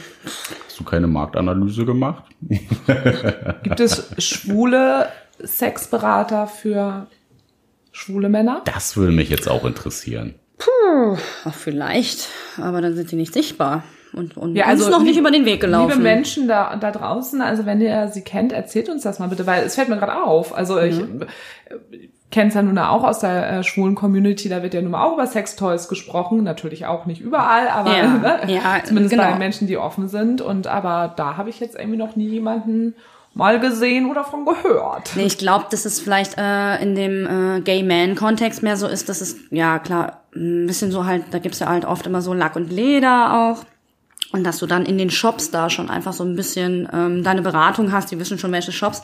[0.67, 2.23] Hast du keine Marktanalyse gemacht?
[3.63, 5.07] gibt es schwule
[5.43, 7.07] Sexberater für
[7.91, 8.61] schwule Männer?
[8.65, 10.35] Das würde mich jetzt auch interessieren.
[11.45, 13.83] ach, vielleicht, aber dann sind die nicht sichtbar
[14.13, 15.89] und, und Ja, uns also noch nicht über den Weg gelaufen.
[15.91, 19.45] Liebe Menschen da, da draußen, also wenn ihr sie kennt, erzählt uns das mal bitte,
[19.45, 20.55] weil es fällt mir gerade auf.
[20.55, 21.25] Also ich Mhm.
[22.31, 25.03] kenne es ja nun auch aus der äh, schwulen Community, da wird ja nun mal
[25.03, 28.39] auch über Sextoys gesprochen, natürlich auch nicht überall, aber Ja, ne?
[28.53, 29.29] ja, zumindest genau.
[29.29, 30.41] bei Menschen, die offen sind.
[30.41, 32.95] Und aber da habe ich jetzt irgendwie noch nie jemanden
[33.37, 35.11] mal gesehen oder von gehört.
[35.15, 39.21] Nee, ich glaube, dass es vielleicht äh, in dem äh, Gay-Man-Kontext mehr so ist, dass
[39.21, 42.55] es, ja klar, ein bisschen so halt, da gibt's ja halt oft immer so Lack
[42.55, 43.63] und Leder auch.
[44.33, 47.41] Und dass du dann in den Shops da schon einfach so ein bisschen ähm, deine
[47.41, 49.01] Beratung hast, die wissen schon welche Shops.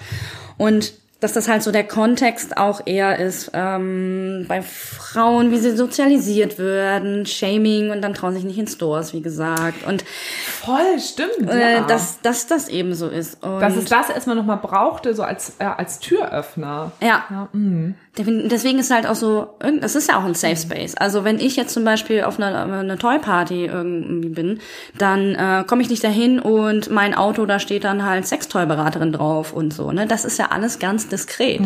[0.57, 0.93] Und
[1.23, 6.59] dass das halt so der Kontext auch eher ist ähm, bei Frauen, wie sie sozialisiert
[6.59, 9.87] werden, Shaming und dann trauen sich nicht in Stores, wie gesagt.
[9.87, 10.03] Und
[10.45, 11.49] Voll, stimmt.
[11.49, 11.81] äh, ja.
[11.81, 13.41] dass, dass das eben so ist.
[13.41, 16.91] Und dass es das erstmal nochmal brauchte, so als, äh, als Türöffner.
[17.01, 17.23] Ja.
[17.29, 17.95] Ja, mm.
[18.15, 20.93] Deswegen ist halt auch so, das ist ja auch ein Safe Space.
[20.95, 24.59] Also wenn ich jetzt zum Beispiel auf einer eine Toy-Party irgendwie bin,
[24.99, 29.51] dann äh, komme ich nicht dahin und mein Auto, da steht dann halt Sextoy-Beraterin drauf
[29.51, 29.91] und so.
[29.91, 30.05] Ne?
[30.05, 31.61] Das ist ja alles ganz diskret.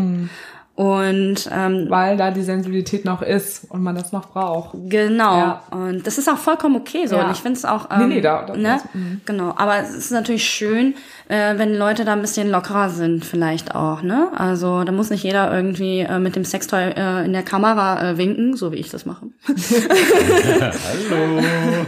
[0.76, 4.76] Und ähm, Weil da die Sensibilität noch ist und man das noch braucht.
[4.90, 5.36] Genau.
[5.38, 5.62] Ja.
[5.72, 7.16] Und das ist auch vollkommen okay so.
[7.16, 7.26] Ja.
[7.26, 7.90] Und ich finde es auch.
[7.90, 8.80] Nee, Ähm, nee, da- da- ne?
[8.94, 9.22] mhm.
[9.26, 9.56] Genau.
[9.58, 10.94] Aber es ist natürlich schön,
[11.30, 14.04] äh, wenn Leute da ein bisschen lockerer sind, vielleicht auch.
[14.04, 14.28] Ne?
[14.38, 18.18] Also da muss nicht jeder irgendwie äh, mit dem Sextoy äh, in der Kamera äh,
[18.20, 19.26] winken, so wie ich das mache.
[19.48, 21.40] Hallo.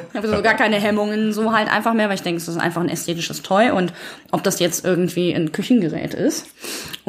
[0.10, 2.57] Ich habe so gar keine Hemmungen, so halt einfach mehr, weil ich denke, es ist
[2.57, 3.93] einfach ein ästhetisches Toy und
[4.32, 6.47] ob das jetzt irgendwie ein Küchengerät ist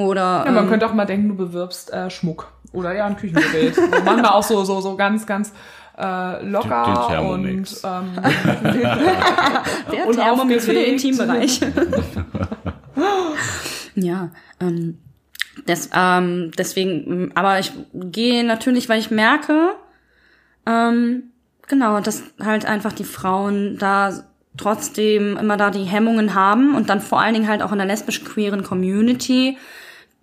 [0.06, 3.16] oder Ja, man ähm, könnte auch mal denken, du bewirbst äh, Schmuck oder ja ein
[3.16, 3.74] Küchengerät.
[3.74, 5.52] so, manchmal auch so so so ganz ganz
[5.98, 7.82] äh, locker Den und Thermomix.
[7.84, 8.12] ähm,
[9.92, 10.92] der und Thermomix für den.
[10.92, 11.60] Intimbereich.
[13.94, 14.30] ja,
[14.60, 14.98] ähm,
[15.66, 19.72] das, ähm, deswegen, mm, aber ich gehe natürlich, weil ich merke,
[20.66, 21.24] ähm,
[21.68, 24.24] genau, dass halt einfach die Frauen da
[24.56, 27.86] trotzdem immer da die Hemmungen haben und dann vor allen Dingen halt auch in der
[27.86, 29.56] lesbisch-queeren Community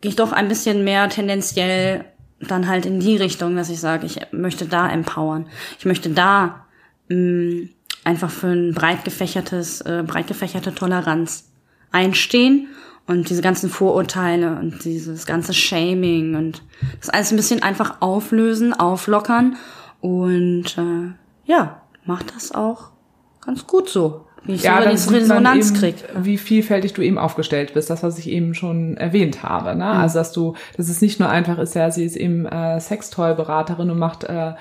[0.01, 2.05] gehe ich doch ein bisschen mehr tendenziell
[2.39, 5.47] dann halt in die Richtung, dass ich sage, ich möchte da empowern.
[5.79, 6.65] Ich möchte da
[7.09, 7.69] mh,
[8.03, 11.51] einfach für ein breit gefächertes, äh, breit gefächerte Toleranz
[11.91, 12.67] einstehen
[13.07, 16.61] und diese ganzen Vorurteile und dieses ganze Shaming und
[16.99, 19.55] das alles ein bisschen einfach auflösen, auflockern
[20.01, 21.13] und äh,
[21.45, 22.91] ja, macht das auch
[23.41, 24.26] ganz gut so.
[24.43, 25.95] Wie ich ja, man Resonanz eben, krieg.
[26.15, 29.85] wie vielfältig du eben aufgestellt bist, das was ich eben schon erwähnt habe, ne?
[29.87, 33.89] Also dass du, dass es nicht nur einfach ist, ja, sie ist eben äh, Sextoy-Beraterin
[33.89, 34.53] und macht äh,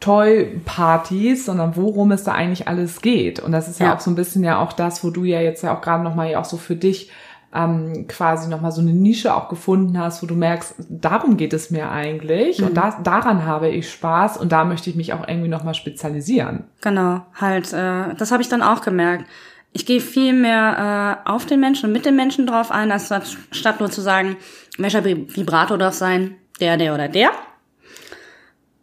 [0.00, 3.40] Toy-Partys, sondern worum es da eigentlich alles geht.
[3.40, 3.96] Und das ist ja, Ja.
[3.96, 6.30] auch so ein bisschen ja auch das, wo du ja jetzt ja auch gerade nochmal
[6.30, 7.10] ja auch so für dich
[7.54, 11.70] ähm, quasi nochmal so eine Nische auch gefunden hast, wo du merkst, darum geht es
[11.70, 15.48] mir eigentlich und das, daran habe ich Spaß und da möchte ich mich auch irgendwie
[15.48, 16.64] nochmal spezialisieren.
[16.82, 19.24] Genau, halt, äh, das habe ich dann auch gemerkt.
[19.72, 23.12] Ich gehe viel mehr äh, auf den Menschen und mit den Menschen drauf ein, als
[23.50, 24.36] statt nur zu sagen,
[24.76, 27.30] welcher Vi- Vibrator darf sein, der, der oder der.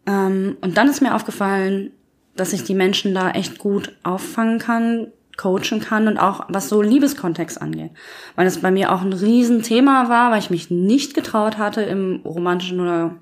[0.06, 1.92] Ähm, und dann ist mir aufgefallen,
[2.36, 6.82] dass ich die Menschen da echt gut auffangen kann, coachen kann und auch was so
[6.82, 7.90] Liebeskontext angeht.
[8.34, 12.20] Weil das bei mir auch ein Riesenthema war, weil ich mich nicht getraut hatte, im
[12.24, 13.16] romantischen oder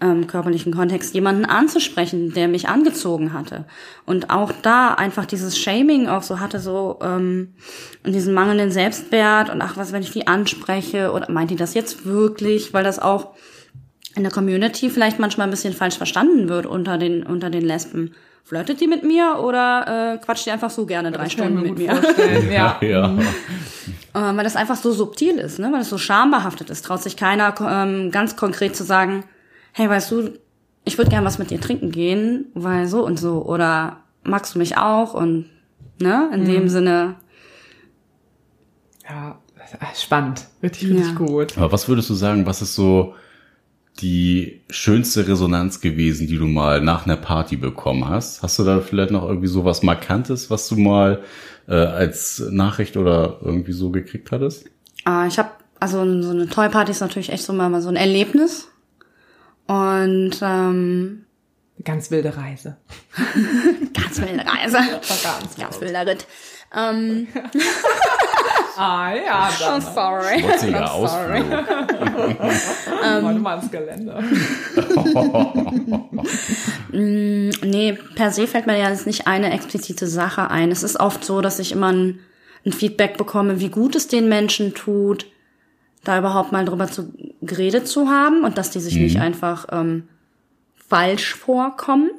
[0.00, 3.64] ähm, körperlichen Kontext jemanden anzusprechen, der mich angezogen hatte.
[4.04, 7.54] Und auch da einfach dieses Shaming auch so hatte, so ähm,
[8.04, 11.74] und diesen mangelnden Selbstwert und ach, was, wenn ich die anspreche oder meint die das
[11.74, 13.34] jetzt wirklich, weil das auch
[14.16, 18.14] in der Community vielleicht manchmal ein bisschen falsch verstanden wird unter den unter den Lesben.
[18.44, 21.62] Flirtet die mit mir oder äh, quatscht die einfach so gerne drei Das ich Stunden
[21.62, 21.94] mit mir?
[22.52, 22.78] ja.
[22.82, 23.14] ja.
[23.16, 25.72] äh, weil das einfach so subtil ist, ne?
[25.72, 26.84] weil es so schambehaftet ist.
[26.84, 29.24] Traut sich keiner ähm, ganz konkret zu sagen,
[29.72, 30.30] hey, weißt du,
[30.84, 33.42] ich würde gern was mit dir trinken gehen, weil so und so.
[33.42, 35.14] Oder magst du mich auch?
[35.14, 35.46] Und
[35.98, 37.16] ne, in dem Sinne,
[39.08, 39.38] Ja,
[39.94, 40.46] spannend.
[40.62, 41.14] Richtig, richtig Ja.
[41.14, 41.56] gut.
[41.56, 43.14] Aber was würdest du sagen, was ist so
[44.00, 48.42] die schönste Resonanz gewesen, die du mal nach einer Party bekommen hast?
[48.42, 51.22] Hast du da vielleicht noch irgendwie so was Markantes, was du mal
[51.68, 54.66] äh, als Nachricht oder irgendwie so gekriegt hattest?
[55.06, 58.68] äh, ich habe, also so eine Toy-Party ist natürlich echt so mal so ein Erlebnis.
[59.66, 61.24] Und ähm,
[61.82, 62.76] Ganz wilde Reise.
[63.94, 64.78] ganz wilde Reise.
[65.22, 66.26] ganz Ganz wilder Ritt.
[66.74, 67.26] Ähm,
[68.76, 69.82] Ah ja, oh, dann.
[69.82, 70.40] sorry.
[70.40, 71.40] Schmutziger I'm sorry.
[71.40, 71.50] Ausflug.
[73.22, 74.24] Warte mal ins Gelände.
[76.92, 80.70] Nee, per se fällt mir ja jetzt nicht eine explizite Sache ein.
[80.70, 82.20] Es ist oft so, dass ich immer ein,
[82.64, 85.26] ein Feedback bekomme, wie gut es den Menschen tut,
[86.04, 87.12] da überhaupt mal drüber zu,
[87.42, 90.08] geredet zu haben und dass die sich nicht einfach ähm,
[90.88, 92.10] falsch vorkommen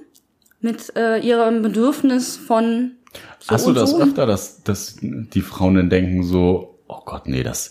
[0.59, 2.91] mit äh, ihrem Bedürfnis von
[3.39, 4.01] so Hast du das so.
[4.01, 7.69] öfter, dass, dass die Frauen dann denken so, oh Gott, nee, das,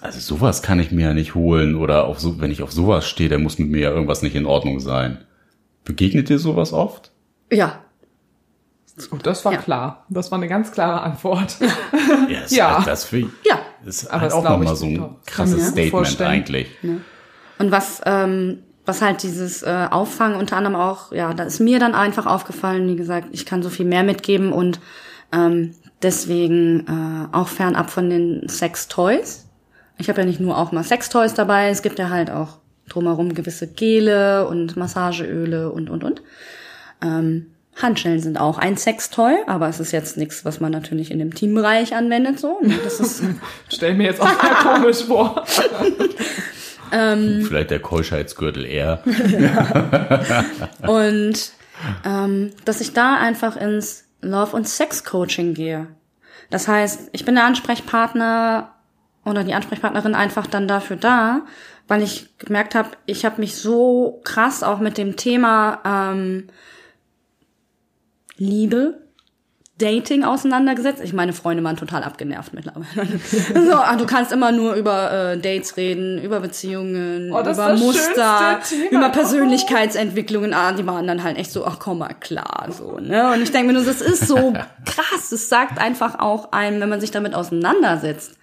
[0.00, 3.06] also sowas kann ich mir ja nicht holen oder auf so, wenn ich auf sowas
[3.08, 5.18] stehe, dann muss mit mir ja irgendwas nicht in Ordnung sein.
[5.84, 7.10] Begegnet dir sowas oft?
[7.52, 7.80] Ja,
[9.10, 9.58] Gut, das war Ja.
[9.60, 10.04] klar.
[10.08, 11.56] Das war eine ganz klare Antwort.
[12.28, 12.82] Ja, das, Ja.
[12.84, 13.60] das finde ja.
[13.86, 16.66] ist Aber halt das auch nochmal so ein krasses Statement eigentlich.
[16.82, 21.78] Und was, ähm, was halt dieses äh, Auffangen unter anderem auch, ja, da ist mir
[21.78, 24.80] dann einfach aufgefallen, wie gesagt, ich kann so viel mehr mitgeben und
[25.30, 29.46] ähm, deswegen äh, auch fernab von den Sex-Toys.
[29.98, 32.58] Ich habe ja nicht nur auch mal Sex-Toys dabei, es gibt ja halt auch
[32.88, 36.22] drumherum gewisse Gele und Massageöle und, und, und.
[37.02, 37.48] Ähm,
[37.80, 41.32] Handschellen sind auch ein Sextoy, aber es ist jetzt nichts, was man natürlich in dem
[41.32, 42.58] Teambereich anwendet, so.
[42.60, 43.22] ne, Das ist,
[43.68, 45.44] Stell mir jetzt auch sehr komisch vor.
[46.92, 47.44] Mhm.
[47.44, 49.02] Vielleicht der Keuschheitsgürtel eher.
[50.86, 51.52] Und
[52.04, 55.86] ähm, dass ich da einfach ins Love- und Sex-Coaching gehe.
[56.50, 58.74] Das heißt, ich bin der Ansprechpartner
[59.24, 61.42] oder die Ansprechpartnerin einfach dann dafür da,
[61.86, 66.48] weil ich gemerkt habe, ich habe mich so krass auch mit dem Thema ähm,
[68.36, 69.07] Liebe,
[69.78, 71.00] Dating auseinandergesetzt.
[71.04, 73.18] Ich meine, Freunde waren total abgenervt mittlerweile.
[73.54, 78.60] so, ah, du kannst immer nur über äh, Dates reden, über Beziehungen, Oh, über Muster,
[78.90, 80.52] über Persönlichkeitsentwicklungen.
[80.52, 83.32] Ah, die waren dann halt echt so, ach komm mal klar, so, ne?
[83.32, 84.52] Und ich denke mir nur, das ist so
[84.84, 85.30] krass.
[85.30, 88.36] Das sagt einfach auch einem, wenn man sich damit auseinandersetzt.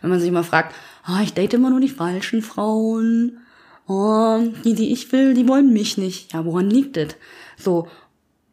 [0.00, 0.74] Wenn man sich mal fragt,
[1.04, 3.38] ah, ich date immer nur die falschen Frauen.
[3.86, 6.32] Oh, die, die ich will, die wollen mich nicht.
[6.32, 7.16] Ja, woran liegt das?
[7.56, 7.86] So.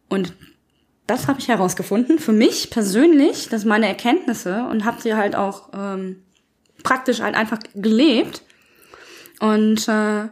[0.09, 0.33] Und
[1.07, 2.19] das habe ich herausgefunden.
[2.19, 6.23] Für mich persönlich, das sind meine Erkenntnisse und habe sie halt auch ähm,
[6.83, 8.43] praktisch halt einfach gelebt.
[9.39, 10.27] Und äh,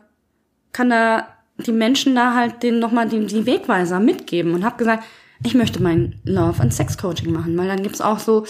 [0.73, 5.05] kann da die Menschen da halt denen nochmal die, die Wegweiser mitgeben und habe gesagt,
[5.43, 8.45] ich möchte mein Love and Sex Coaching machen, weil dann gibt's auch so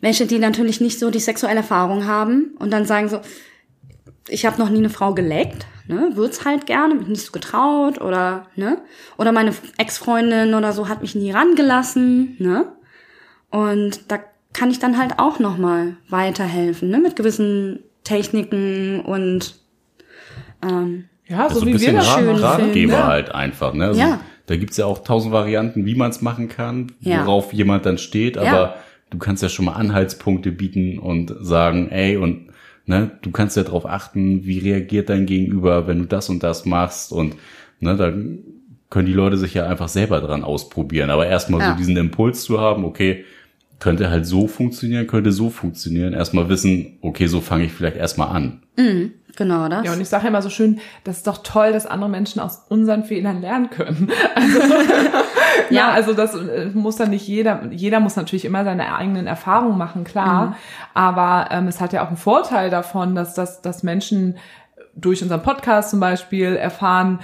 [0.00, 3.20] welche, die natürlich nicht so die sexuelle Erfahrung haben und dann sagen so,
[4.28, 8.00] ich habe noch nie eine Frau geleckt, ne, würd's halt gerne, mich nicht so getraut
[8.00, 8.78] oder ne,
[9.18, 12.66] oder meine Ex-Freundin oder so hat mich nie rangelassen, ne,
[13.50, 14.18] und da
[14.52, 19.54] kann ich dann halt auch noch mal weiterhelfen, ne, mit gewissen Techniken und
[20.62, 23.06] ähm, Ja, Also so ein wie wir bisschen das Rat, schön Ratgeber finden, ja.
[23.06, 23.72] halt einfach.
[23.74, 23.86] Ne?
[23.86, 24.20] Also Ja.
[24.46, 27.24] Da gibt's ja auch tausend Varianten, wie man es machen kann, Ja.
[27.24, 28.36] worauf jemand dann steht.
[28.36, 28.74] Aber Ja.
[29.10, 32.50] du kannst ja schon mal Anhaltspunkte bieten und sagen, ey, und
[32.86, 36.64] ne, du kannst ja darauf achten, wie reagiert dein Gegenüber, wenn du das und das
[36.64, 37.12] machst.
[37.12, 37.36] Und
[37.80, 38.12] ne, da
[38.90, 41.10] können die Leute sich ja einfach selber dran ausprobieren.
[41.10, 41.70] Aber erstmal Ja.
[41.72, 43.24] so diesen Impuls zu haben, okay,
[43.78, 46.12] könnte halt so funktionieren, könnte so funktionieren.
[46.12, 48.62] Erstmal wissen, okay, so fange ich vielleicht erstmal an.
[49.36, 49.84] Genau das.
[49.84, 52.40] Ja, und ich sage ja immer so schön, das ist doch toll, dass andere Menschen
[52.40, 54.10] aus unseren Fehlern lernen können.
[54.34, 54.60] Also,
[55.70, 59.78] ja, also das äh, muss dann nicht jeder, jeder muss natürlich immer seine eigenen Erfahrungen
[59.78, 60.56] machen, klar.
[60.94, 64.36] Aber ähm, es hat ja auch einen Vorteil davon, dass, dass, dass Menschen
[64.94, 67.20] durch unseren Podcast zum Beispiel erfahren,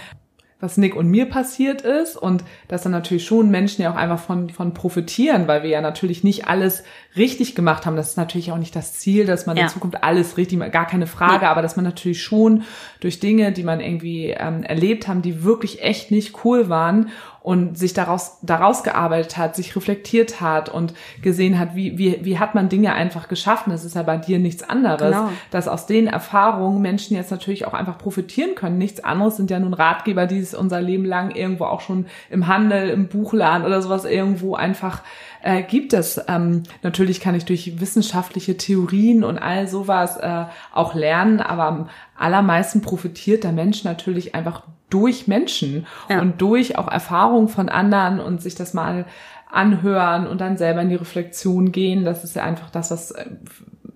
[0.61, 4.19] was Nick und mir passiert ist und dass dann natürlich schon Menschen ja auch einfach
[4.19, 6.83] von, von profitieren, weil wir ja natürlich nicht alles
[7.17, 7.95] richtig gemacht haben.
[7.97, 9.65] Das ist natürlich auch nicht das Ziel, dass man Ja.
[9.65, 12.65] in Zukunft alles richtig macht, gar keine Frage, aber dass man natürlich schon
[13.01, 17.11] durch Dinge, die man irgendwie ähm, erlebt haben, die wirklich echt nicht cool waren
[17.49, 20.93] und sich daraus, daraus gearbeitet hat, sich reflektiert hat und
[21.23, 23.71] gesehen hat, wie, wie, wie hat man Dinge einfach geschaffen.
[23.71, 25.31] Das ist ja bei dir nichts anderes Genau.
[25.51, 28.77] dass aus den Erfahrungen Menschen jetzt natürlich auch einfach profitieren können.
[28.77, 32.49] Nichts anderes sind ja nun Ratgeber, die es unser Leben lang irgendwo auch schon im
[32.49, 35.01] Handel, im Buchladen oder sowas irgendwo einfach
[35.43, 36.21] äh, gibt es.
[36.29, 41.89] Ähm, natürlich kann ich durch wissenschaftliche Theorien und all sowas äh, auch lernen, aber am
[42.17, 46.21] allermeisten profitiert der Mensch natürlich einfach durch Menschen Ja.
[46.21, 49.05] und durch auch Erfahrungen von anderen und sich das mal
[49.51, 52.05] anhören und dann selber in die Reflexion gehen.
[52.05, 53.27] Das ist ja einfach das, was äh,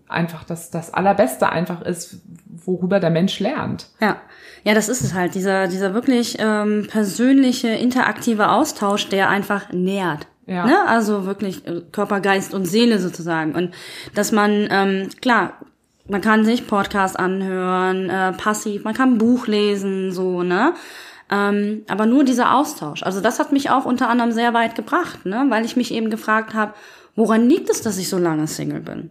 [0.09, 2.20] einfach das, das Allerbeste einfach ist,
[2.64, 3.88] worüber der Mensch lernt.
[4.01, 4.16] Ja,
[4.64, 10.26] ja, das ist es halt, dieser, dieser wirklich ähm, persönliche, interaktive Austausch, der einfach nährt.
[10.47, 10.66] Ja.
[10.66, 10.76] Ne?
[10.86, 13.55] Also wirklich äh, Körper, Geist und Seele sozusagen.
[13.55, 13.74] Und
[14.14, 15.55] dass man, ähm, klar,
[16.09, 20.74] man kann sich Podcast anhören, äh, passiv, man kann Buch lesen, so, ne?
[21.30, 23.03] Ähm, aber nur dieser Austausch.
[23.03, 25.47] Also das hat mich auch unter anderem sehr weit gebracht, ne?
[25.49, 26.74] Weil ich mich eben gefragt habe,
[27.14, 29.11] woran liegt es, dass ich so lange Single bin?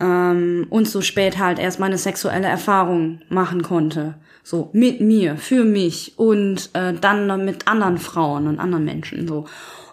[0.00, 4.14] Ähm, und so spät halt erst meine sexuelle Erfahrung machen konnte.
[4.42, 9.46] So mit mir, für mich und äh, dann mit anderen Frauen und anderen Menschen so.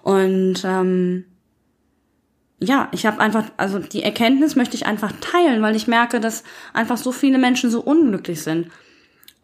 [0.04, 1.26] Und ähm,
[2.60, 6.44] ja, ich habe einfach, also die Erkenntnis möchte ich einfach teilen, weil ich merke, dass
[6.74, 8.68] einfach so viele Menschen so unglücklich sind.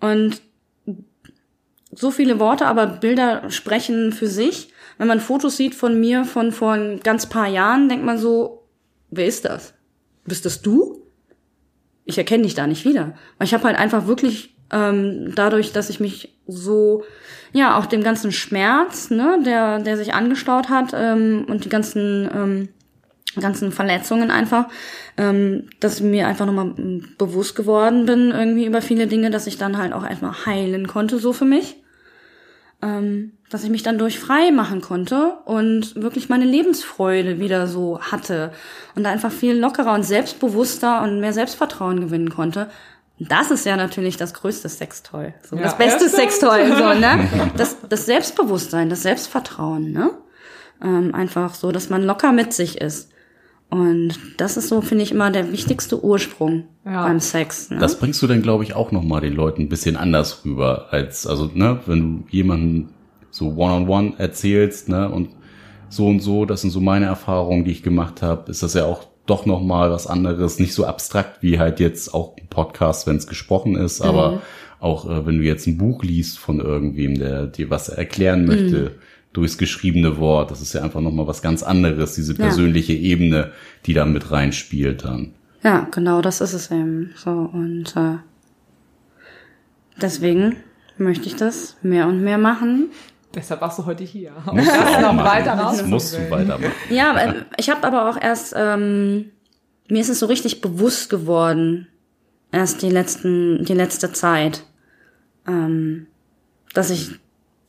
[0.02, 0.42] Und
[1.92, 4.74] so viele Worte, aber Bilder sprechen für sich.
[4.98, 8.68] Wenn man Fotos sieht von mir von vor ein ganz paar Jahren, denkt man so,
[9.12, 9.74] wer ist das?
[10.26, 11.02] Bist das du?
[12.04, 13.18] Ich erkenne dich da nicht wieder.
[13.38, 17.04] Weil ich habe halt einfach wirklich ähm, dadurch, dass ich mich so,
[17.56, 22.30] ja, auch dem ganzen Schmerz, ne, der, der sich angestaut hat ähm, und die ganzen
[22.34, 22.70] ähm,
[23.40, 24.68] ganzen Verletzungen einfach,
[25.18, 26.74] ähm, dass ich mir einfach nochmal
[27.18, 31.18] bewusst geworden bin irgendwie über viele Dinge, dass ich dann halt auch einfach heilen konnte
[31.18, 31.78] so für mich,
[32.82, 38.02] ähm, dass ich mich dann durch frei machen konnte und wirklich meine Lebensfreude wieder so
[38.02, 38.52] hatte
[38.96, 42.70] und einfach viel lockerer und selbstbewusster und mehr Selbstvertrauen gewinnen konnte.
[43.20, 46.10] Das ist ja natürlich das größte Sextoy, so Ja, das beste.
[46.10, 50.12] Sextoy, so ne, das, das Selbstbewusstsein, das Selbstvertrauen, ne,
[50.84, 53.12] ähm, einfach so, dass man locker mit sich ist.
[53.70, 57.04] Und das ist so, finde ich, immer der wichtigste Ursprung Ja.
[57.08, 57.72] beim Sex.
[57.72, 57.80] Ne?
[57.80, 61.26] Das bringst du dann, glaube ich, auch nochmal den Leuten ein bisschen anders rüber, als,
[61.26, 62.90] also, ne, wenn du jemanden
[63.32, 65.30] so one-on-one erzählst, ne, und
[65.90, 68.86] so und so, das sind so meine Erfahrungen, die ich gemacht habe, ist das ja
[68.86, 73.16] auch doch nochmal was anderes, nicht so abstrakt wie halt jetzt auch ein Podcast, wenn
[73.16, 74.42] es gesprochen ist, aber
[74.80, 78.96] auch äh, wenn du jetzt ein Buch liest von irgendwem, der dir was erklären möchte,
[79.34, 83.52] durchs geschriebene Wort, das ist ja einfach nochmal was ganz anderes, diese persönliche Ebene,
[83.86, 85.34] die da mit reinspielt dann.
[85.64, 87.14] Ja, genau, das ist es eben.
[87.18, 88.18] So und äh,
[90.02, 90.58] deswegen
[90.98, 92.92] möchte ich das mehr und mehr machen.
[93.36, 94.32] Deshalb warst du heute hier.
[94.48, 96.72] Um Musst du das noch weiter Das musst du weitermachen.
[96.90, 99.32] Ja, aber, äh, ich habe aber auch erst ähm,
[99.88, 101.88] mir ist es so richtig bewusst geworden,
[102.52, 104.64] erst die letzten die letzte Zeit,
[105.48, 106.08] ähm,
[106.74, 107.12] dass ich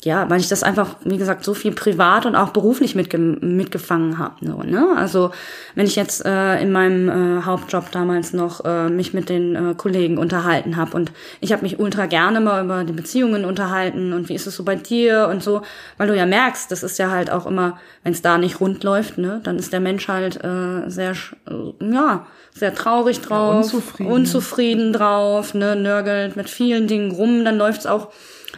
[0.06, 4.18] ja, weil ich das einfach, wie gesagt, so viel privat und auch beruflich mitge mitgefangen
[4.18, 4.36] habe.
[4.40, 4.86] So, ne?
[4.96, 5.32] Also
[5.74, 9.74] wenn ich jetzt äh, in meinem äh, Hauptjob damals noch äh, mich mit den äh,
[9.74, 14.28] Kollegen unterhalten habe und ich habe mich ultra gerne mal über die Beziehungen unterhalten und
[14.28, 15.62] wie ist es so bei dir und so,
[15.98, 18.84] weil du ja merkst, das ist ja halt auch immer, wenn es da nicht rund
[18.84, 21.14] läuft, ne, dann ist der Mensch halt äh, sehr,
[21.50, 24.12] äh, ja, sehr traurig drauf, unzufrieden.
[24.12, 28.12] unzufrieden drauf, ne, nörgelt mit vielen Dingen rum, dann läuft's auch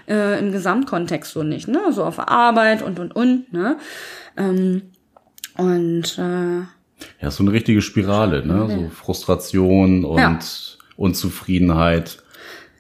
[0.09, 1.81] äh, im Gesamtkontext so nicht, ne?
[1.93, 3.77] So auf der Arbeit und und und, ne?
[4.37, 4.83] Ähm,
[5.57, 6.61] und äh,
[7.23, 8.69] Ja, so eine richtige Spirale, ne?
[8.69, 10.39] So Frustration und Ja.
[10.97, 12.19] Unzufriedenheit.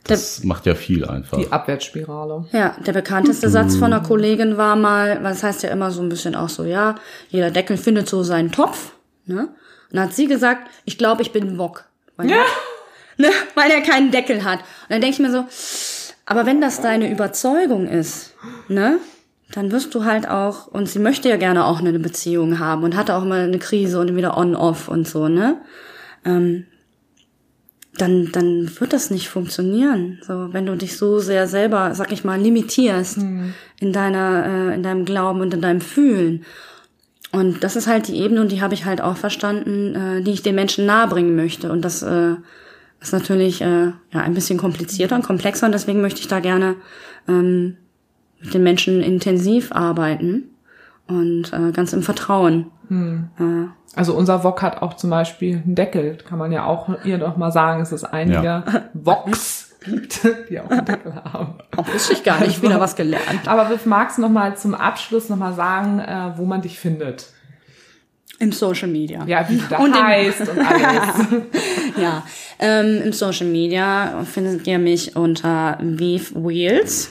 [0.04, 1.36] Das macht ja viel einfach.
[1.38, 2.46] Die Abwärtsspirale.
[2.52, 6.00] ja, der bekannteste Satz von einer Kollegin war mal, weil es heißt ja immer so
[6.00, 6.94] ein bisschen auch so, ja,
[7.28, 8.92] jeder Deckel findet so seinen Topf,
[9.26, 9.48] ne?
[9.90, 11.84] Und dann hat sie gesagt, ich glaube, ich bin ein Wok.
[12.16, 12.42] Weil, ja.
[13.18, 14.60] ne, weil er keinen Deckel hat.
[14.60, 15.44] Und dann denke ich mir so,
[16.30, 18.34] aber wenn das deine Überzeugung ist,
[18.68, 18.98] ne,
[19.52, 22.94] dann wirst du halt auch, und sie möchte ja gerne auch eine Beziehung haben und
[22.96, 25.56] hatte auch mal eine Krise und wieder on-off und so, ne?
[26.26, 26.66] Ähm,
[27.96, 30.18] dann, dann wird das nicht funktionieren.
[30.20, 33.16] So, wenn du dich so sehr selber, sag ich mal, limitierst
[33.80, 36.44] in deiner, äh, in deinem Glauben und in deinem Fühlen.
[37.32, 40.32] Und das ist halt die Ebene, und die habe ich halt auch verstanden, äh, die
[40.32, 41.72] ich den Menschen nahebringen möchte.
[41.72, 42.34] Und das äh,
[43.00, 45.66] ist natürlich äh, ja ein bisschen komplizierter und komplexer.
[45.66, 46.76] Und deswegen möchte ich da gerne
[47.28, 47.76] ähm,
[48.40, 50.44] mit den Menschen intensiv arbeiten
[51.06, 52.66] und äh, ganz im Vertrauen.
[52.90, 53.44] Äh,
[53.94, 56.16] Also unser Wok hat auch zum Beispiel einen Deckel.
[56.16, 58.64] Kann man ja auch ihr doch mal sagen, es ist einige Ja.
[58.94, 61.54] Woks gibt, die auch einen Deckel haben.
[61.76, 63.46] auch wusste ich gar nicht, wieder was gelernt.
[63.46, 66.78] Aber Viv, magst du noch mal zum Abschluss noch mal sagen, äh, wo man dich
[66.78, 67.28] findet?
[68.40, 69.24] Im Social Media.
[69.26, 71.26] Ja, wie du da Und im- heißt und alles.
[72.00, 72.24] Ja,
[72.60, 77.10] ähm, im Social Media findet ihr mich unter Weave Wheels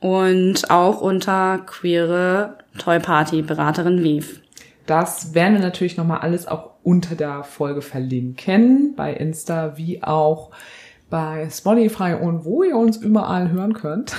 [0.00, 4.40] und auch unter queere Toy Party Beraterin Weave.
[4.86, 10.02] Das werden wir natürlich noch mal alles auch unter der Folge verlinken, bei Insta wie
[10.02, 10.50] auch
[11.10, 14.14] bei Spotify und wo ihr uns überall hören könnt.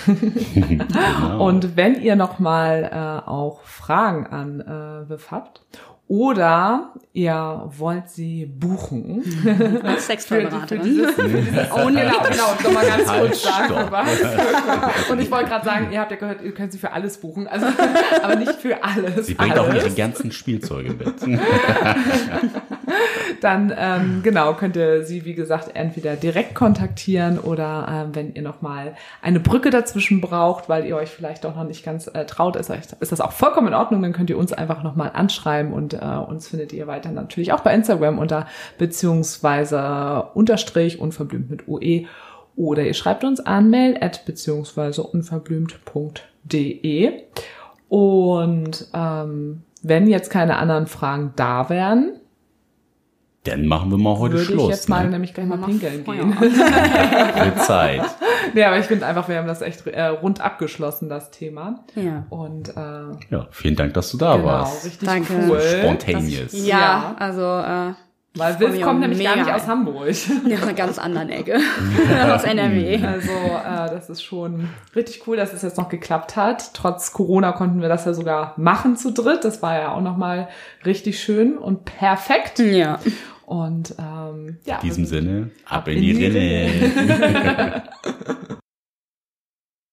[0.55, 1.45] Genau.
[1.49, 5.61] Und wenn ihr noch mal äh, auch Fragen an äh, Viv habt
[6.07, 9.23] oder ihr wollt sie buchen,
[9.83, 10.07] Als
[11.71, 13.91] Only genau, genau, noch mal ganz Halt, kurz sagen.
[15.11, 17.47] Und ich wollte gerade sagen, ihr habt ja gehört, ihr könnt sie für alles buchen,
[17.47, 17.67] also
[18.23, 19.27] aber nicht für alles.
[19.27, 19.83] Sie bringt auch alles.
[19.85, 21.13] ihre ganzen Spielzeuge mit.
[23.43, 28.41] Dann ähm, genau könnt ihr sie, wie gesagt, entweder direkt kontaktieren oder ähm, wenn ihr
[28.41, 32.55] nochmal eine Brücke dazwischen braucht, weil ihr euch vielleicht doch noch nicht ganz äh, traut,
[32.55, 34.01] ist, euch, ist das auch vollkommen in Ordnung.
[34.01, 37.61] Dann könnt ihr uns einfach nochmal anschreiben und äh, uns findet ihr weiter natürlich auch
[37.61, 42.05] bei Instagram unter beziehungsweise unterstrich unverblümt mit UE
[42.55, 47.23] oder ihr schreibt uns an mail at beziehungsweise unverblümt.de
[47.87, 52.19] und ähm, wenn jetzt keine anderen Fragen da wären,
[53.45, 54.63] Dann machen wir mal heute würde Schluss.
[54.63, 55.11] ich jetzt mal ne?
[55.11, 56.33] nämlich gleich mal pinkeln gehen.
[56.33, 58.01] Für Zeit.
[58.53, 61.79] nee, aber ich finde einfach, wir haben das echt äh, rund abgeschlossen, das Thema.
[61.95, 62.25] Ja.
[62.29, 62.81] Und äh,
[63.29, 64.85] Ja, vielen Dank, dass du da genau, warst.
[64.85, 65.33] richtig Danke.
[65.47, 65.61] cool.
[65.61, 66.51] Spontaneous.
[66.53, 67.15] Ja, Ja.
[67.17, 67.93] also äh,
[68.39, 70.09] Weil Wilf kommt nämlich gar nicht aus Hamburg.
[70.47, 71.59] ja, einer ganz anderen Ecke.
[72.31, 73.05] Aus NRW.
[73.05, 76.73] Also äh, das ist schon richtig cool, dass es jetzt noch geklappt hat.
[76.73, 79.43] Trotz Corona konnten wir das ja sogar machen zu dritt.
[79.43, 80.47] Das war ja auch nochmal
[80.85, 82.59] richtig schön und perfekt.
[82.59, 82.99] Ja.
[83.45, 87.83] Und ähm, ja, In diesem sind Sinne, ab, ab in in die die Rinne.